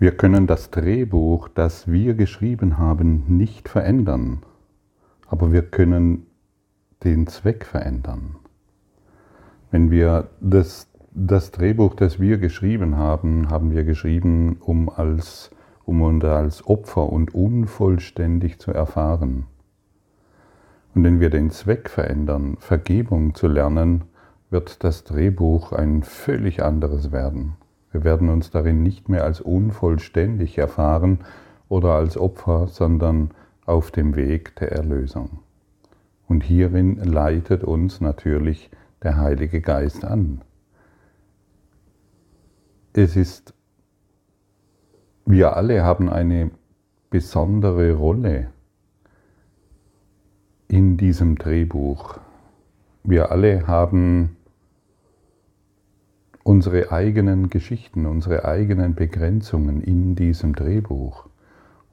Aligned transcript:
Wir 0.00 0.12
können 0.12 0.46
das 0.46 0.70
Drehbuch, 0.70 1.48
das 1.48 1.86
wir 1.86 2.14
geschrieben 2.14 2.78
haben, 2.78 3.24
nicht 3.28 3.68
verändern, 3.68 4.38
aber 5.26 5.52
wir 5.52 5.60
können 5.60 6.26
den 7.04 7.26
Zweck 7.26 7.66
verändern. 7.66 8.36
Wenn 9.70 9.90
wir 9.90 10.30
das, 10.40 10.90
das 11.12 11.50
Drehbuch, 11.50 11.94
das 11.94 12.18
wir 12.18 12.38
geschrieben 12.38 12.96
haben, 12.96 13.50
haben 13.50 13.72
wir 13.72 13.84
geschrieben, 13.84 14.56
um, 14.60 14.88
als, 14.88 15.50
um 15.84 16.00
uns 16.00 16.24
als 16.24 16.66
Opfer 16.66 17.12
und 17.12 17.34
unvollständig 17.34 18.58
zu 18.58 18.72
erfahren. 18.72 19.48
Und 20.94 21.04
wenn 21.04 21.20
wir 21.20 21.28
den 21.28 21.50
Zweck 21.50 21.90
verändern, 21.90 22.56
Vergebung 22.58 23.34
zu 23.34 23.48
lernen, 23.48 24.04
wird 24.48 24.82
das 24.82 25.04
Drehbuch 25.04 25.72
ein 25.72 26.02
völlig 26.04 26.62
anderes 26.62 27.12
werden. 27.12 27.59
Wir 27.92 28.04
werden 28.04 28.28
uns 28.28 28.50
darin 28.50 28.82
nicht 28.82 29.08
mehr 29.08 29.24
als 29.24 29.40
unvollständig 29.40 30.58
erfahren 30.58 31.20
oder 31.68 31.94
als 31.94 32.16
Opfer, 32.16 32.68
sondern 32.68 33.30
auf 33.66 33.90
dem 33.90 34.16
Weg 34.16 34.56
der 34.56 34.72
Erlösung. 34.72 35.40
Und 36.28 36.44
hierin 36.44 36.96
leitet 36.96 37.64
uns 37.64 38.00
natürlich 38.00 38.70
der 39.02 39.16
Heilige 39.16 39.60
Geist 39.60 40.04
an. 40.04 40.42
Es 42.92 43.16
ist, 43.16 43.54
wir 45.24 45.56
alle 45.56 45.82
haben 45.84 46.08
eine 46.08 46.50
besondere 47.08 47.94
Rolle 47.94 48.48
in 50.68 50.96
diesem 50.96 51.36
Drehbuch. 51.36 52.18
Wir 53.02 53.32
alle 53.32 53.66
haben 53.66 54.36
unsere 56.42 56.92
eigenen 56.92 57.50
Geschichten, 57.50 58.06
unsere 58.06 58.44
eigenen 58.44 58.94
Begrenzungen 58.94 59.82
in 59.82 60.14
diesem 60.14 60.54
Drehbuch. 60.54 61.28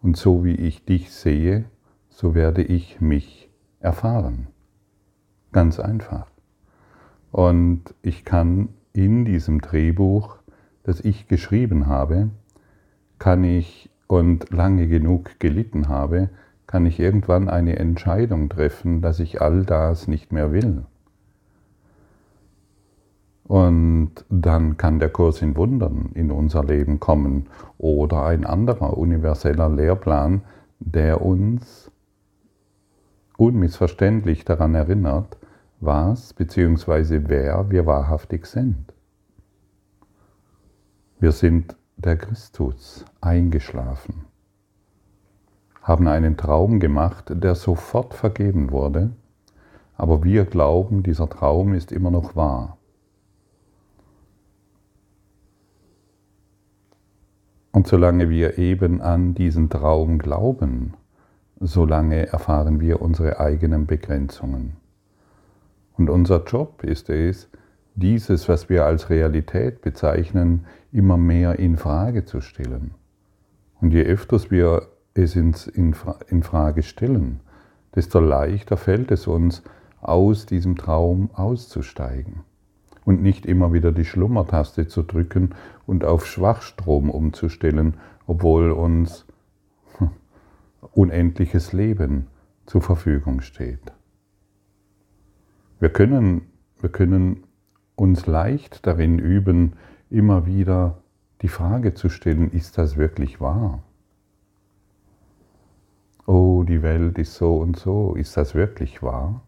Und 0.01 0.17
so 0.17 0.43
wie 0.43 0.55
ich 0.55 0.85
dich 0.85 1.11
sehe, 1.11 1.65
so 2.09 2.33
werde 2.33 2.63
ich 2.63 3.01
mich 3.01 3.49
erfahren. 3.79 4.47
Ganz 5.51 5.79
einfach. 5.79 6.27
Und 7.31 7.93
ich 8.01 8.25
kann 8.25 8.69
in 8.93 9.25
diesem 9.25 9.61
Drehbuch, 9.61 10.37
das 10.83 11.01
ich 11.01 11.27
geschrieben 11.27 11.87
habe, 11.87 12.29
kann 13.19 13.43
ich 13.43 13.89
und 14.07 14.49
lange 14.51 14.87
genug 14.87 15.39
gelitten 15.39 15.89
habe, 15.89 16.29
kann 16.65 16.85
ich 16.85 16.99
irgendwann 16.99 17.49
eine 17.49 17.77
Entscheidung 17.77 18.49
treffen, 18.49 19.01
dass 19.01 19.19
ich 19.19 19.41
all 19.41 19.63
das 19.65 20.07
nicht 20.07 20.31
mehr 20.31 20.51
will. 20.51 20.85
Und 23.47 24.25
dann 24.29 24.75
kann 24.75 24.99
der 24.99 25.09
Kurs 25.09 25.41
in 25.41 25.55
Wundern 25.55 26.11
in 26.13 26.31
unser 26.31 26.65
Leben 26.65 26.99
kommen 26.99 27.47
oder 27.77 28.25
ein 28.25 28.45
anderer 28.45 28.97
universeller 28.97 29.69
Lehrplan, 29.69 30.41
der 30.79 31.21
uns 31.21 31.89
unmissverständlich 33.37 34.43
daran 34.43 34.75
erinnert, 34.75 35.37
was 35.79 36.33
bzw. 36.33 37.21
wer 37.27 37.69
wir 37.69 37.85
wahrhaftig 37.85 38.47
sind. 38.47 38.93
Wir 41.19 41.31
sind 41.31 41.75
der 41.95 42.17
Christus 42.17 43.05
eingeschlafen, 43.21 44.25
haben 45.81 46.07
einen 46.07 46.35
Traum 46.35 46.79
gemacht, 46.79 47.25
der 47.29 47.55
sofort 47.55 48.13
vergeben 48.13 48.71
wurde, 48.71 49.11
aber 49.95 50.23
wir 50.23 50.45
glauben, 50.45 51.01
dieser 51.01 51.29
Traum 51.29 51.73
ist 51.73 51.91
immer 51.91 52.11
noch 52.11 52.35
wahr. 52.35 52.76
Und 57.71 57.87
solange 57.87 58.29
wir 58.29 58.57
eben 58.57 59.01
an 59.01 59.35
diesen 59.35 59.69
Traum 59.69 60.19
glauben, 60.19 60.93
solange 61.59 62.27
erfahren 62.27 62.79
wir 62.79 63.01
unsere 63.01 63.39
eigenen 63.39 63.85
Begrenzungen. 63.85 64.77
Und 65.97 66.09
unser 66.09 66.43
Job 66.43 66.83
ist 66.83 67.09
es, 67.09 67.49
dieses, 67.95 68.47
was 68.47 68.69
wir 68.69 68.85
als 68.85 69.09
Realität 69.09 69.81
bezeichnen, 69.81 70.65
immer 70.91 71.17
mehr 71.17 71.57
in 71.57 71.77
Frage 71.77 72.25
zu 72.25 72.41
stellen. 72.41 72.91
Und 73.81 73.91
je 73.91 74.03
öfters 74.03 74.51
wir 74.51 74.87
es 75.13 75.35
in 75.35 75.93
Frage 75.93 76.83
stellen, 76.83 77.39
desto 77.95 78.19
leichter 78.19 78.77
fällt 78.77 79.11
es 79.11 79.25
uns, 79.25 79.63
aus 79.99 80.45
diesem 80.45 80.75
Traum 80.75 81.31
auszusteigen 81.33 82.43
und 83.07 83.21
nicht 83.21 83.45
immer 83.45 83.71
wieder 83.71 83.93
die 83.93 84.03
Schlummertaste 84.03 84.89
zu 84.89 85.01
drücken 85.01 85.55
und 85.85 86.03
auf 86.03 86.27
Schwachstrom 86.27 87.09
umzustellen, 87.09 87.95
obwohl 88.25 88.69
uns 88.71 89.25
unendliches 90.91 91.71
Leben 91.71 92.27
zur 92.65 92.81
Verfügung 92.81 93.39
steht. 93.39 93.93
Wir 95.79 95.87
können, 95.87 96.49
wir 96.81 96.89
können 96.89 97.45
uns 97.95 98.25
leicht 98.25 98.85
darin 98.85 99.19
üben, 99.19 99.77
immer 100.09 100.45
wieder 100.45 100.97
die 101.43 101.47
Frage 101.47 101.93
zu 101.93 102.09
stellen, 102.09 102.51
ist 102.51 102.77
das 102.77 102.97
wirklich 102.97 103.39
wahr? 103.39 103.83
Oh, 106.25 106.65
die 106.67 106.81
Welt 106.83 107.17
ist 107.19 107.35
so 107.35 107.59
und 107.59 107.77
so, 107.77 108.15
ist 108.15 108.35
das 108.35 108.53
wirklich 108.53 109.01
wahr? 109.01 109.43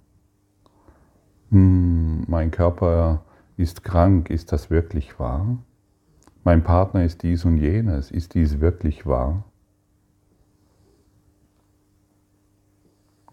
Hm, 1.49 2.23
mein 2.25 2.51
Körper 2.51 3.25
ist 3.59 3.83
krank, 3.83 4.29
ist 4.29 4.53
das 4.53 4.69
wirklich 4.69 5.19
wahr? 5.19 5.57
Mein 6.45 6.63
Partner 6.63 7.03
ist 7.03 7.23
dies 7.23 7.43
und 7.43 7.57
jenes, 7.57 8.09
ist 8.09 8.33
dies 8.33 8.61
wirklich 8.61 9.05
wahr? 9.05 9.43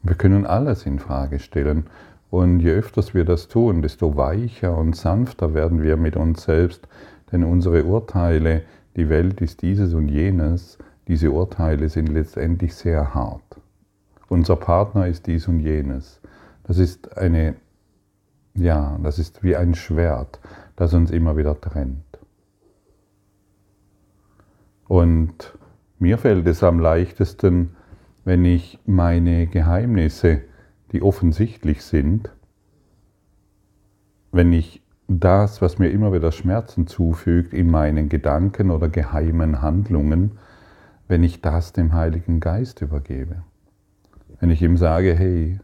Wir 0.03 0.17
können 0.17 0.45
alles 0.45 0.85
in 0.85 0.99
Frage 0.99 1.39
stellen 1.39 1.87
und 2.29 2.59
je 2.59 2.73
öfters 2.73 3.15
wir 3.15 3.25
das 3.25 3.47
tun, 3.47 3.83
desto 3.83 4.17
weicher 4.17 4.77
und 4.77 4.97
sanfter 4.97 5.55
werden 5.55 5.81
wir 5.81 5.97
mit 5.97 6.17
uns 6.17 6.43
selbst, 6.43 6.89
denn 7.31 7.45
unsere 7.45 7.85
Urteile, 7.85 8.63
die 8.97 9.09
Welt 9.09 9.41
ist 9.41 9.63
dieses 9.63 9.95
und 9.95 10.09
jenes, 10.09 10.77
diese 11.07 11.31
Urteile 11.31 11.89
sind 11.89 12.09
letztendlich 12.09 12.75
sehr 12.75 13.15
hart. 13.15 13.61
Unser 14.29 14.57
Partner 14.57 15.07
ist 15.07 15.29
dies 15.29 15.47
und 15.47 15.61
jenes. 15.61 16.21
Das 16.65 16.79
ist 16.79 17.17
eine 17.17 17.55
ja, 18.57 18.99
das 19.03 19.19
ist 19.19 19.43
wie 19.43 19.57
ein 19.57 19.75
Schwert, 19.75 20.41
das 20.77 20.95
uns 20.95 21.11
immer 21.11 21.37
wieder 21.37 21.61
trennt. 21.61 22.03
Und 24.89 25.57
mir 25.99 26.19
fällt 26.19 26.47
es 26.47 26.63
am 26.63 26.79
leichtesten, 26.79 27.77
wenn 28.25 28.45
ich 28.45 28.79
meine 28.87 29.47
Geheimnisse, 29.47 30.43
die 30.93 31.03
offensichtlich 31.03 31.83
sind, 31.83 32.31
wenn 34.33 34.53
ich 34.53 34.83
das, 35.09 35.63
was 35.63 35.79
mir 35.79 35.91
immer 35.91 36.13
wieder 36.13 36.33
Schmerzen 36.33 36.87
zufügt 36.87 37.53
in 37.53 37.71
meinen 37.71 38.09
Gedanken 38.09 38.71
oder 38.71 38.89
geheimen 38.89 39.63
Handlungen, 39.63 40.39
wenn 41.09 41.23
ich 41.23 41.41
das 41.41 41.73
dem 41.73 41.93
Heiligen 41.93 42.41
Geist 42.41 42.83
übergebe. 42.83 43.43
Wenn 44.41 44.51
ich 44.51 44.61
ihm 44.63 44.77
sage, 44.77 45.15
hey, 45.15 45.61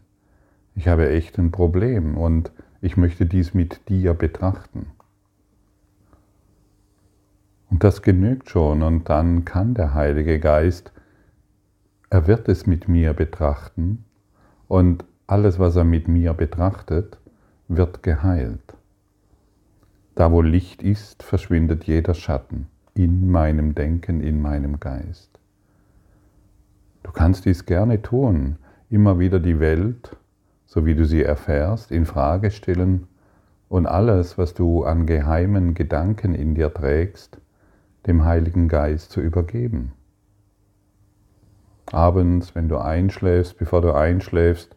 ich 0.75 0.87
habe 0.87 1.09
echt 1.09 1.37
ein 1.37 1.51
Problem 1.51 2.17
und 2.17 2.51
ich 2.83 2.97
möchte 2.97 3.25
dies 3.25 3.53
mit 3.53 3.87
dir 3.87 4.13
betrachten. 4.13 4.87
Und 7.69 7.81
das 7.85 8.01
genügt 8.01 8.49
schon 8.49 8.83
und 8.83 9.07
dann 9.07 9.45
kann 9.45 9.73
der 9.73 9.93
Heilige 9.93 10.37
Geist, 10.37 10.91
er 12.09 12.27
wird 12.27 12.49
es 12.49 12.67
mit 12.67 12.89
mir 12.89 13.13
betrachten 13.13 14.03
und 14.67 15.05
alles, 15.27 15.59
was 15.59 15.77
er 15.77 15.85
mit 15.85 16.09
mir 16.09 16.33
betrachtet, 16.33 17.17
wird 17.69 18.03
geheilt. 18.03 18.75
Da 20.15 20.33
wo 20.33 20.41
Licht 20.41 20.83
ist, 20.83 21.23
verschwindet 21.23 21.85
jeder 21.85 22.13
Schatten 22.13 22.67
in 22.95 23.31
meinem 23.31 23.75
Denken, 23.75 24.19
in 24.19 24.41
meinem 24.41 24.81
Geist. 24.81 25.39
Du 27.01 27.11
kannst 27.11 27.45
dies 27.45 27.65
gerne 27.65 28.01
tun, 28.01 28.57
immer 28.89 29.19
wieder 29.19 29.39
die 29.39 29.61
Welt 29.61 30.17
so 30.73 30.87
wie 30.87 30.95
du 30.95 31.05
sie 31.05 31.21
erfährst, 31.21 31.91
in 31.91 32.07
Frage 32.07 32.49
stellen 32.49 33.05
und 33.69 33.85
alles, 33.85 34.39
was 34.39 34.55
du 34.55 34.83
an 34.85 35.05
geheimen 35.05 35.75
Gedanken 35.75 36.33
in 36.33 36.55
dir 36.55 36.73
trägst, 36.73 37.39
dem 38.07 38.25
Heiligen 38.25 38.69
Geist 38.69 39.11
zu 39.11 39.21
übergeben. 39.21 39.93
Abends, 41.91 42.55
wenn 42.55 42.69
du 42.69 42.79
einschläfst, 42.79 43.59
bevor 43.59 43.81
du 43.81 43.93
einschläfst, 43.93 44.75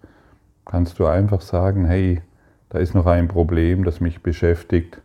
kannst 0.66 0.98
du 0.98 1.06
einfach 1.06 1.40
sagen, 1.40 1.86
hey, 1.86 2.20
da 2.68 2.78
ist 2.78 2.94
noch 2.94 3.06
ein 3.06 3.26
Problem, 3.26 3.82
das 3.82 3.98
mich 3.98 4.22
beschäftigt. 4.22 5.00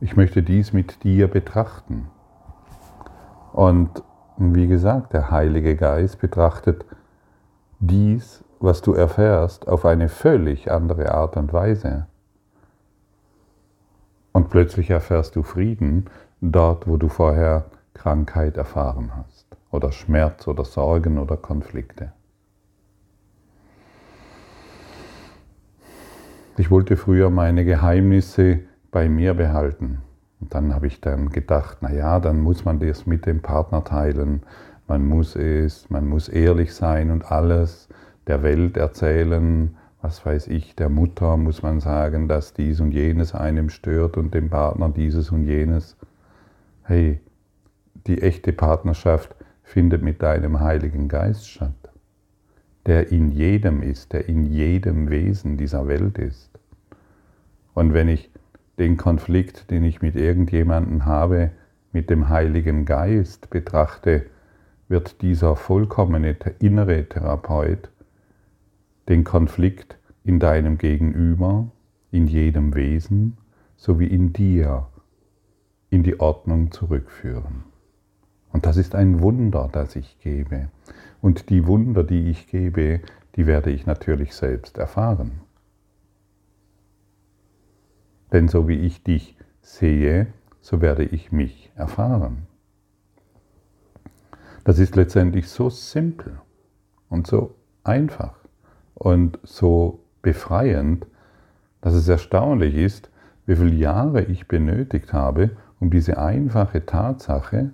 Ich 0.00 0.16
möchte 0.16 0.42
dies 0.42 0.72
mit 0.72 1.04
dir 1.04 1.28
betrachten. 1.28 2.08
Und 3.52 4.02
wie 4.38 4.66
gesagt, 4.66 5.12
der 5.12 5.30
Heilige 5.30 5.76
Geist 5.76 6.18
betrachtet 6.18 6.84
dies 7.78 8.41
was 8.62 8.82
du 8.82 8.94
erfährst, 8.94 9.68
auf 9.68 9.84
eine 9.84 10.08
völlig 10.08 10.70
andere 10.70 11.12
Art 11.12 11.36
und 11.36 11.52
Weise. 11.52 12.06
Und 14.32 14.50
plötzlich 14.50 14.90
erfährst 14.90 15.36
du 15.36 15.42
Frieden 15.42 16.06
dort, 16.40 16.86
wo 16.86 16.96
du 16.96 17.08
vorher 17.08 17.66
Krankheit 17.94 18.56
erfahren 18.56 19.12
hast 19.16 19.46
oder 19.70 19.92
Schmerz 19.92 20.48
oder 20.48 20.64
Sorgen 20.64 21.18
oder 21.18 21.36
Konflikte. 21.36 22.12
Ich 26.56 26.70
wollte 26.70 26.96
früher 26.96 27.30
meine 27.30 27.64
Geheimnisse 27.64 28.60
bei 28.90 29.08
mir 29.08 29.34
behalten. 29.34 30.02
Und 30.40 30.54
dann 30.54 30.74
habe 30.74 30.86
ich 30.86 31.00
dann 31.00 31.30
gedacht, 31.30 31.82
naja, 31.82 32.20
dann 32.20 32.40
muss 32.40 32.64
man 32.64 32.78
das 32.78 33.06
mit 33.06 33.26
dem 33.26 33.40
Partner 33.40 33.84
teilen. 33.84 34.42
Man 34.86 35.06
muss 35.06 35.34
es, 35.34 35.88
man 35.88 36.06
muss 36.06 36.28
ehrlich 36.28 36.74
sein 36.74 37.10
und 37.10 37.30
alles 37.30 37.88
der 38.26 38.42
Welt 38.42 38.76
erzählen. 38.76 39.76
Was 40.00 40.24
weiß 40.26 40.48
ich, 40.48 40.74
der 40.74 40.88
Mutter 40.88 41.36
muss 41.36 41.62
man 41.62 41.80
sagen, 41.80 42.28
dass 42.28 42.54
dies 42.54 42.80
und 42.80 42.92
jenes 42.92 43.34
einem 43.34 43.70
stört 43.70 44.16
und 44.16 44.34
dem 44.34 44.50
Partner 44.50 44.88
dieses 44.88 45.30
und 45.30 45.44
jenes. 45.44 45.96
Hey, 46.82 47.20
die 48.06 48.20
echte 48.20 48.52
Partnerschaft 48.52 49.36
findet 49.62 50.02
mit 50.02 50.22
deinem 50.22 50.60
Heiligen 50.60 51.08
Geist 51.08 51.48
statt, 51.48 51.90
der 52.86 53.12
in 53.12 53.30
jedem 53.30 53.80
ist, 53.80 54.12
der 54.12 54.28
in 54.28 54.44
jedem 54.44 55.08
Wesen 55.08 55.56
dieser 55.56 55.86
Welt 55.86 56.18
ist. 56.18 56.50
Und 57.74 57.94
wenn 57.94 58.08
ich 58.08 58.30
den 58.78 58.96
Konflikt, 58.96 59.70
den 59.70 59.84
ich 59.84 60.02
mit 60.02 60.16
irgendjemandem 60.16 61.04
habe, 61.04 61.52
mit 61.92 62.10
dem 62.10 62.28
Heiligen 62.28 62.84
Geist 62.84 63.50
betrachte, 63.50 64.26
wird 64.88 65.22
dieser 65.22 65.54
vollkommene 65.54 66.36
innere 66.58 67.08
Therapeut 67.08 67.91
den 69.12 69.24
Konflikt 69.24 69.98
in 70.24 70.38
deinem 70.38 70.78
Gegenüber, 70.78 71.70
in 72.12 72.26
jedem 72.26 72.74
Wesen 72.74 73.36
sowie 73.76 74.06
in 74.06 74.32
dir 74.32 74.88
in 75.90 76.02
die 76.02 76.18
Ordnung 76.18 76.72
zurückführen. 76.72 77.64
Und 78.54 78.64
das 78.64 78.78
ist 78.78 78.94
ein 78.94 79.20
Wunder, 79.20 79.68
das 79.70 79.96
ich 79.96 80.18
gebe. 80.20 80.70
Und 81.20 81.50
die 81.50 81.66
Wunder, 81.66 82.04
die 82.04 82.30
ich 82.30 82.46
gebe, 82.46 83.00
die 83.36 83.46
werde 83.46 83.70
ich 83.70 83.84
natürlich 83.84 84.34
selbst 84.34 84.78
erfahren. 84.78 85.42
Denn 88.32 88.48
so 88.48 88.66
wie 88.66 88.78
ich 88.78 89.02
dich 89.02 89.36
sehe, 89.60 90.28
so 90.62 90.80
werde 90.80 91.04
ich 91.04 91.32
mich 91.32 91.70
erfahren. 91.74 92.46
Das 94.64 94.78
ist 94.78 94.96
letztendlich 94.96 95.50
so 95.50 95.68
simpel 95.68 96.40
und 97.10 97.26
so 97.26 97.54
einfach 97.84 98.41
und 98.94 99.38
so 99.42 100.00
befreiend, 100.22 101.06
dass 101.80 101.94
es 101.94 102.08
erstaunlich 102.08 102.74
ist, 102.74 103.10
wie 103.46 103.56
viele 103.56 103.74
Jahre 103.74 104.22
ich 104.24 104.46
benötigt 104.46 105.12
habe, 105.12 105.50
um 105.80 105.90
diese 105.90 106.18
einfache 106.18 106.86
Tatsache 106.86 107.70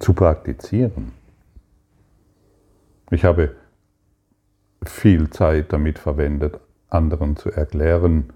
zu 0.00 0.12
praktizieren. 0.12 1.12
Ich 3.10 3.24
habe 3.24 3.54
viel 4.82 5.30
Zeit 5.30 5.72
damit 5.72 5.98
verwendet, 5.98 6.58
anderen 6.88 7.36
zu 7.36 7.50
erklären, 7.50 8.32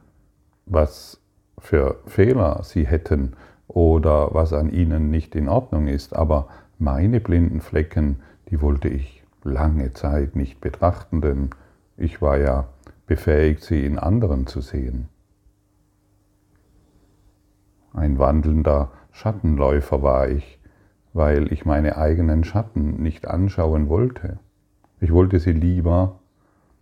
was 0.67 1.21
für 1.59 2.01
Fehler 2.07 2.61
sie 2.63 2.87
hätten 2.87 3.35
oder 3.67 4.35
was 4.35 4.53
an 4.53 4.71
ihnen 4.71 5.11
nicht 5.11 5.35
in 5.35 5.49
Ordnung 5.49 5.89
ist. 5.89 6.15
Aber 6.15 6.49
meine 6.79 7.21
blinden 7.21 7.61
Flecken, 7.61 8.23
die 8.51 8.61
wollte 8.61 8.89
ich 8.89 9.24
lange 9.45 9.93
Zeit 9.93 10.37
nicht 10.37 10.61
betrachten, 10.61 11.21
denn 11.21 11.51
ich 11.97 12.21
war 12.21 12.39
ja 12.39 12.67
befähigt, 13.07 13.63
sie 13.63 13.85
in 13.85 13.99
anderen 13.99 14.47
zu 14.47 14.61
sehen. 14.61 15.09
Ein 17.93 18.19
wandelnder 18.19 18.91
Schattenläufer 19.13 20.03
war 20.03 20.29
ich, 20.29 20.59
weil 21.13 21.53
ich 21.53 21.65
meine 21.65 21.97
eigenen 21.97 22.43
Schatten 22.43 23.01
nicht 23.03 23.29
anschauen 23.29 23.89
wollte. 23.89 24.41
Ich 25.01 25.13
wollte 25.13 25.39
sie 25.39 25.53
lieber 25.53 26.19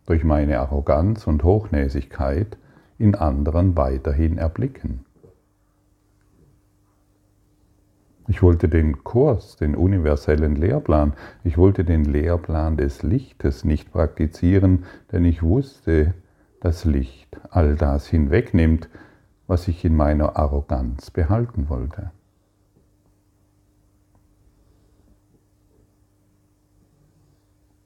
durch 0.06 0.24
meine 0.24 0.58
Arroganz 0.60 1.26
und 1.26 1.44
Hochnäsigkeit 1.44 2.56
in 2.98 3.14
anderen 3.14 3.76
weiterhin 3.76 4.38
erblicken. 4.38 5.04
Ich 8.32 8.42
wollte 8.42 8.66
den 8.66 9.04
Kurs, 9.04 9.56
den 9.56 9.74
universellen 9.74 10.56
Lehrplan, 10.56 11.12
ich 11.44 11.58
wollte 11.58 11.84
den 11.84 12.06
Lehrplan 12.06 12.78
des 12.78 13.02
Lichtes 13.02 13.62
nicht 13.62 13.92
praktizieren, 13.92 14.86
denn 15.12 15.26
ich 15.26 15.42
wusste, 15.42 16.14
dass 16.58 16.86
Licht 16.86 17.38
all 17.50 17.76
das 17.76 18.06
hinwegnimmt, 18.06 18.88
was 19.46 19.68
ich 19.68 19.84
in 19.84 19.94
meiner 19.94 20.38
Arroganz 20.38 21.10
behalten 21.10 21.68
wollte. 21.68 22.10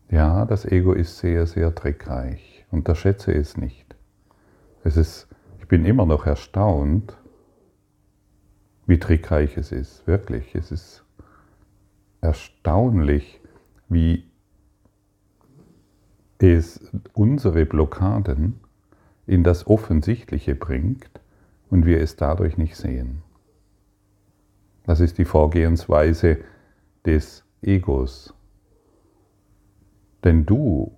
Ja, 0.09 0.45
das 0.45 0.65
Ego 0.65 0.93
ist 0.93 1.19
sehr, 1.19 1.47
sehr 1.49 1.75
trickreich. 1.75 2.65
Unterschätze 2.71 3.33
es 3.33 3.57
nicht. 3.57 3.97
Es 4.85 4.97
ist, 4.97 5.27
ich 5.59 5.67
bin 5.67 5.85
immer 5.85 6.07
noch 6.07 6.25
erstaunt, 6.25 7.17
wie 8.87 8.99
trickreich 8.99 9.57
es 9.57 9.73
ist. 9.73 10.07
Wirklich, 10.07 10.55
es 10.55 10.71
ist 10.71 11.05
erstaunlich, 12.21 13.41
wie 13.89 14.25
es 16.39 16.91
unsere 17.15 17.65
Blockaden 17.65 18.61
in 19.27 19.43
das 19.43 19.67
Offensichtliche 19.67 20.55
bringt 20.55 21.11
und 21.71 21.87
wir 21.87 22.01
es 22.01 22.17
dadurch 22.17 22.57
nicht 22.59 22.77
sehen. 22.77 23.23
Das 24.85 25.01
ist 25.01 25.19
die 25.19 25.25
Vorgehensweise 25.25 26.39
des 27.05 27.45
Egos. 27.63 28.35
Denn 30.23 30.47
du 30.47 30.97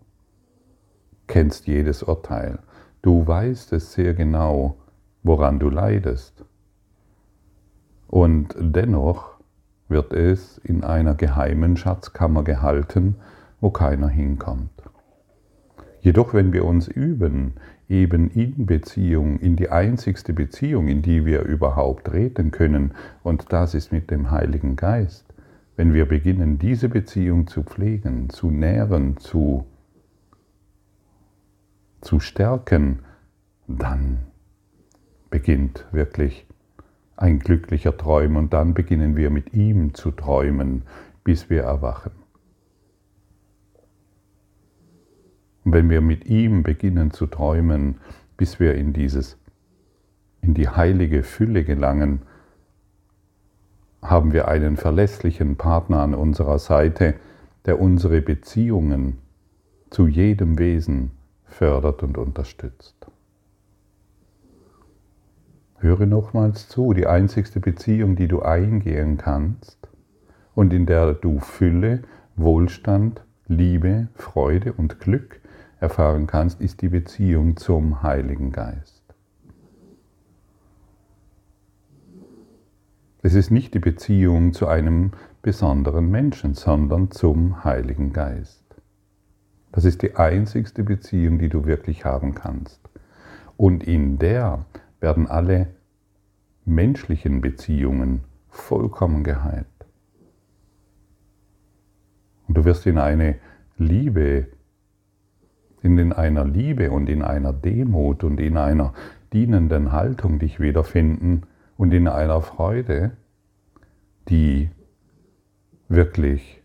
kennst 1.27 1.67
jedes 1.67 2.03
Urteil. 2.03 2.59
Du 3.01 3.27
weißt 3.27 3.73
es 3.73 3.93
sehr 3.93 4.15
genau, 4.15 4.77
woran 5.23 5.59
du 5.59 5.71
leidest. 5.71 6.45
Und 8.09 8.57
dennoch 8.59 9.39
wird 9.89 10.13
es 10.13 10.59
in 10.59 10.83
einer 10.83 11.15
geheimen 11.15 11.77
Schatzkammer 11.77 12.43
gehalten, 12.43 13.17
wo 13.61 13.71
keiner 13.71 14.09
hinkommt. 14.09 14.71
Jedoch 16.01 16.33
wenn 16.33 16.53
wir 16.53 16.65
uns 16.65 16.89
üben, 16.89 17.55
eben 17.89 18.31
in 18.31 18.67
Beziehung, 18.67 19.39
in 19.39 19.57
die 19.57 19.71
einzigste 19.71 20.33
Beziehung, 20.33 20.89
in 20.89 21.03
die 21.03 21.27
wir 21.27 21.43
überhaupt 21.43 22.07
treten 22.07 22.51
können, 22.51 22.93
und 23.23 23.53
das 23.53 23.75
ist 23.75 23.93
mit 23.93 24.11
dem 24.11 24.31
Heiligen 24.31 24.77
Geist, 24.77 25.27
wenn 25.77 25.95
wir 25.95 26.07
beginnen, 26.07 26.59
diese 26.59 26.89
Beziehung 26.89 27.47
zu 27.47 27.63
pflegen, 27.63 28.31
zu 28.31 28.51
nähren, 28.51 29.17
zu, 29.19 29.67
zu 32.01 32.21
stärken, 32.21 33.01
dann 33.67 34.19
beginnt 35.31 35.87
wirklich 35.93 36.48
ein 37.19 37.41
glücklicher 37.41 37.97
Träum 37.97 38.37
und 38.37 38.53
dann 38.53 38.75
beginnen 38.75 39.17
wir 39.17 39.31
mit 39.31 39.53
ihm 39.53 39.93
zu 39.93 40.13
träumen, 40.13 40.83
bis 41.25 41.51
wir 41.51 41.65
erwachen. 41.65 42.13
Und 45.65 45.73
wenn 45.73 45.91
wir 45.91 46.01
mit 46.01 46.27
ihm 46.27 46.63
beginnen 46.63 47.11
zu 47.11 47.27
träumen, 47.27 47.97
bis 48.37 48.61
wir 48.61 48.75
in 48.77 48.93
dieses 48.93 49.37
in 50.41 50.55
die 50.55 50.69
heilige 50.69 51.25
Fülle 51.25 51.65
gelangen, 51.65 52.23
haben 54.01 54.33
wir 54.33 54.47
einen 54.47 54.77
verlässlichen 54.77 55.57
Partner 55.57 56.01
an 56.01 56.15
unserer 56.15 56.61
Seite, 56.61 57.15
der 57.67 57.81
unsere 57.81 58.23
Beziehungen 58.23 59.19
zu 59.91 60.07
jedem 60.07 60.59
Wesen 60.59 61.11
fördert 61.45 62.05
und 62.05 62.17
unterstützt. 62.17 63.11
Höre 65.81 66.07
nochmals 66.07 66.69
zu, 66.69 66.93
die 66.93 67.07
einzigste 67.07 67.61
Beziehung, 67.61 68.17
die 68.17 68.27
du 68.27 68.43
eingehen 68.43 69.17
kannst 69.17 69.89
und 70.55 70.73
in 70.73 70.87
der 70.87 71.15
du 71.15 71.39
Fülle, 71.39 72.03
Wohlstand, 72.35 73.25
Liebe, 73.47 74.09
Freude 74.15 74.73
und 74.73 74.99
Glück 74.99 75.41
erfahren 75.79 76.27
kannst, 76.27 76.61
ist 76.61 76.83
die 76.83 76.89
Beziehung 76.89 77.57
zum 77.57 78.03
Heiligen 78.03 78.51
Geist. 78.51 79.03
Es 83.23 83.35
ist 83.35 83.51
nicht 83.51 83.75
die 83.75 83.79
Beziehung 83.79 84.53
zu 84.53 84.67
einem 84.67 85.13
besonderen 85.43 86.11
Menschen, 86.11 86.55
sondern 86.55 87.11
zum 87.13 87.63
Heiligen 87.63 88.13
Geist. 88.13 88.65
Das 89.71 89.85
ist 89.85 90.03
die 90.03 90.17
einzigste 90.17 90.83
Beziehung, 90.83 91.39
die 91.39 91.49
du 91.49 91.67
wirklich 91.67 92.05
haben 92.05 92.35
kannst. 92.35 92.81
Und 93.57 93.85
in 93.85 94.19
der 94.19 94.65
werden 95.01 95.27
alle 95.27 95.69
menschlichen 96.65 97.41
Beziehungen 97.41 98.25
vollkommen 98.49 99.25
geheilt. 99.25 99.67
Und 102.47 102.57
du 102.57 102.65
wirst 102.65 102.87
in 102.87 102.99
eine 102.99 103.37
Liebe, 103.77 104.49
in 105.83 106.13
einer 106.13 106.45
Liebe 106.45 106.91
und 106.91 107.09
in 107.09 107.23
einer 107.23 107.53
Demut 107.53 108.25
und 108.25 108.41
in 108.41 108.57
einer 108.57 108.95
dienenden 109.33 109.93
Haltung 109.93 110.39
dich 110.39 110.59
wiederfinden 110.59 111.43
und 111.77 111.93
in 111.93 112.09
einer 112.09 112.41
Freude, 112.41 113.13
die 114.29 114.71
wirklich 115.89 116.63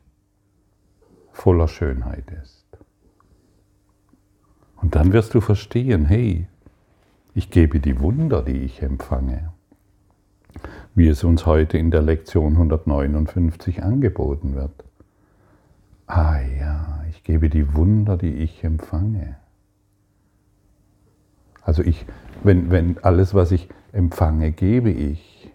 voller 1.31 1.67
Schönheit 1.67 2.31
ist. 2.41 2.65
Und 4.81 4.95
dann 4.95 5.13
wirst 5.13 5.33
du 5.33 5.41
verstehen, 5.41 6.05
hey, 6.05 6.47
ich 7.33 7.49
gebe 7.49 7.79
die 7.79 7.99
Wunder, 7.99 8.43
die 8.43 8.59
ich 8.59 8.81
empfange, 8.81 9.51
wie 10.95 11.07
es 11.07 11.23
uns 11.23 11.45
heute 11.45 11.77
in 11.77 11.91
der 11.91 12.01
Lektion 12.01 12.53
159 12.53 13.83
angeboten 13.83 14.55
wird. 14.55 14.83
Ah 16.05 16.39
ja, 16.41 17.03
ich 17.09 17.23
gebe 17.23 17.49
die 17.49 17.73
Wunder, 17.73 18.17
die 18.17 18.35
ich 18.35 18.63
empfange. 18.63 19.37
Also 21.63 21.81
ich, 21.81 22.05
wenn, 22.43 22.69
wenn 22.69 22.97
alles, 23.03 23.33
was 23.33 23.51
ich 23.51 23.67
empfange, 23.93 24.51
gebe 24.51 24.91
ich. 24.91 25.51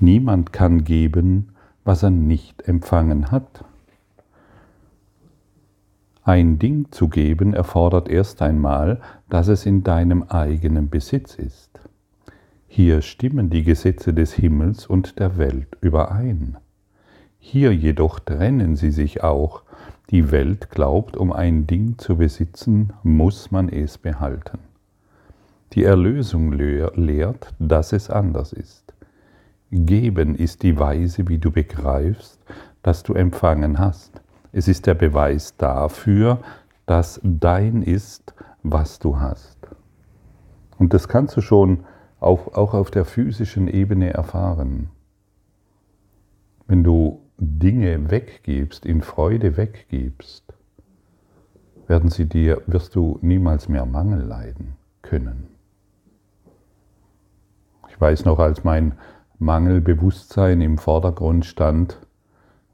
Niemand 0.00 0.52
kann 0.52 0.84
geben, 0.84 1.50
was 1.84 2.02
er 2.02 2.10
nicht 2.10 2.66
empfangen 2.68 3.30
hat. 3.30 3.65
Ein 6.26 6.58
Ding 6.58 6.90
zu 6.90 7.06
geben 7.06 7.54
erfordert 7.54 8.08
erst 8.08 8.42
einmal, 8.42 9.00
dass 9.28 9.46
es 9.46 9.64
in 9.64 9.84
deinem 9.84 10.24
eigenen 10.24 10.90
Besitz 10.90 11.36
ist. 11.36 11.78
Hier 12.66 13.00
stimmen 13.02 13.48
die 13.48 13.62
Gesetze 13.62 14.12
des 14.12 14.32
Himmels 14.32 14.88
und 14.88 15.20
der 15.20 15.38
Welt 15.38 15.76
überein. 15.80 16.56
Hier 17.38 17.72
jedoch 17.72 18.18
trennen 18.18 18.74
sie 18.74 18.90
sich 18.90 19.22
auch. 19.22 19.62
Die 20.10 20.32
Welt 20.32 20.68
glaubt, 20.70 21.16
um 21.16 21.32
ein 21.32 21.68
Ding 21.68 21.96
zu 21.96 22.16
besitzen, 22.16 22.92
muss 23.04 23.52
man 23.52 23.68
es 23.68 23.96
behalten. 23.96 24.58
Die 25.74 25.84
Erlösung 25.84 26.52
lehrt, 26.52 27.54
dass 27.60 27.92
es 27.92 28.10
anders 28.10 28.52
ist. 28.52 28.94
Geben 29.70 30.34
ist 30.34 30.64
die 30.64 30.76
Weise, 30.76 31.28
wie 31.28 31.38
du 31.38 31.52
begreifst, 31.52 32.40
dass 32.82 33.04
du 33.04 33.14
empfangen 33.14 33.78
hast. 33.78 34.20
Es 34.56 34.68
ist 34.68 34.86
der 34.86 34.94
Beweis 34.94 35.54
dafür, 35.58 36.40
dass 36.86 37.20
dein 37.22 37.82
ist, 37.82 38.34
was 38.62 38.98
du 38.98 39.20
hast. 39.20 39.58
Und 40.78 40.94
das 40.94 41.08
kannst 41.08 41.36
du 41.36 41.42
schon 41.42 41.84
auch, 42.20 42.54
auch 42.54 42.72
auf 42.72 42.90
der 42.90 43.04
physischen 43.04 43.68
Ebene 43.68 44.14
erfahren. 44.14 44.88
Wenn 46.66 46.82
du 46.82 47.20
Dinge 47.36 48.10
weggibst, 48.10 48.86
in 48.86 49.02
Freude 49.02 49.58
weggibst, 49.58 50.54
werden 51.86 52.08
sie 52.08 52.24
dir, 52.24 52.62
wirst 52.66 52.94
du 52.94 53.18
niemals 53.20 53.68
mehr 53.68 53.84
Mangel 53.84 54.22
leiden 54.22 54.78
können. 55.02 55.48
Ich 57.90 58.00
weiß 58.00 58.24
noch, 58.24 58.38
als 58.38 58.64
mein 58.64 58.94
Mangelbewusstsein 59.38 60.62
im 60.62 60.78
Vordergrund 60.78 61.44
stand, 61.44 62.05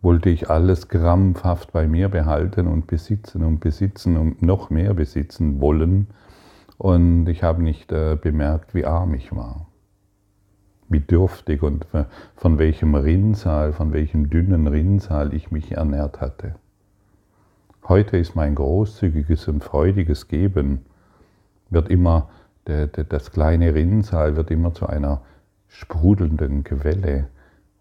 wollte 0.03 0.31
ich 0.31 0.51
alles 0.51 0.89
krampfhaft 0.89 1.73
bei 1.73 1.87
mir 1.87 2.09
behalten 2.09 2.67
und 2.67 2.89
besitzen 2.89 3.45
und 3.45 3.61
besitzen 3.61 4.17
und 4.17 4.43
noch 4.43 4.69
mehr 4.69 4.95
besitzen 4.95 5.61
wollen. 5.61 6.09
Und 6.77 7.29
ich 7.29 7.45
habe 7.45 7.63
nicht 7.63 7.93
äh, 7.93 8.19
bemerkt, 8.21 8.75
wie 8.75 8.85
arm 8.85 9.15
ich 9.15 9.35
war, 9.35 9.69
wie 10.89 10.99
dürftig 10.99 11.63
und 11.63 11.87
von 12.35 12.59
welchem 12.59 12.97
Rinnsal, 12.97 13.73
von 13.73 13.93
welchem 13.93 14.29
dünnen 14.29 14.67
Rinnsal 14.67 15.33
ich 15.33 15.53
mich 15.53 15.73
ernährt 15.73 16.21
hatte. 16.21 16.57
Heute 17.87 18.17
ist 18.17 18.35
mein 18.35 18.57
großzügiges 18.57 19.47
und 19.47 19.63
freudiges 19.63 20.27
Geben, 20.27 20.81
wird 21.71 21.89
immer, 21.89 22.29
das 22.65 23.31
kleine 23.31 23.75
Rinnsal 23.75 24.37
wird 24.37 24.51
immer 24.51 24.75
zu 24.75 24.87
einer 24.87 25.23
sprudelnden 25.69 26.65
Quelle, 26.65 27.29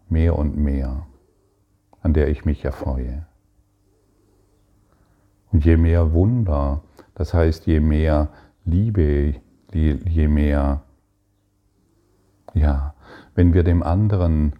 mehr 0.08 0.36
und 0.36 0.56
mehr 0.56 1.06
an 2.02 2.12
der 2.12 2.28
ich 2.28 2.44
mich 2.44 2.64
erfreue. 2.64 3.26
Und 5.52 5.64
je 5.64 5.76
mehr 5.76 6.12
Wunder, 6.12 6.82
das 7.14 7.34
heißt 7.34 7.66
je 7.66 7.80
mehr 7.80 8.28
Liebe, 8.64 9.34
je 9.72 10.28
mehr, 10.28 10.82
ja, 12.54 12.94
wenn 13.34 13.54
wir 13.54 13.62
dem 13.62 13.82
anderen 13.82 14.54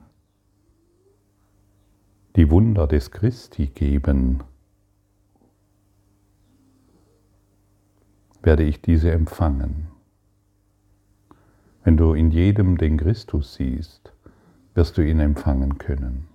die 2.37 2.51
Wunder 2.51 2.87
des 2.87 3.11
Christi 3.11 3.67
geben, 3.67 4.43
werde 8.43 8.65
ich 8.65 8.81
diese 8.81 9.13
empfangen. 9.13 9.89
Wenn 11.85 11.97
du 11.97 12.15
in 12.15 12.31
jedem 12.31 12.79
den 12.79 12.97
Christus 12.97 13.55
siehst, 13.55 14.13
wirst 14.75 14.97
du 14.97 15.03
ihn 15.03 15.21
empfangen 15.21 15.79
können. 15.79 16.32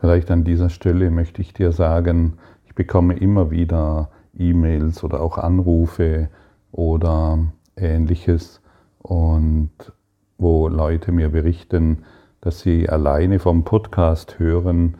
Vielleicht 0.00 0.30
an 0.30 0.44
dieser 0.44 0.70
Stelle 0.70 1.10
möchte 1.10 1.42
ich 1.42 1.52
dir 1.52 1.72
sagen, 1.72 2.38
ich 2.64 2.74
bekomme 2.74 3.14
immer 3.18 3.50
wieder 3.50 4.08
E-Mails 4.38 5.04
oder 5.04 5.20
auch 5.20 5.36
Anrufe 5.36 6.30
oder 6.72 7.38
ähnliches 7.76 8.62
und 9.02 9.70
wo 10.38 10.68
Leute 10.68 11.12
mir 11.12 11.28
berichten, 11.28 12.04
dass 12.40 12.60
sie 12.60 12.88
alleine 12.88 13.38
vom 13.38 13.64
Podcast 13.64 14.38
hören 14.38 14.96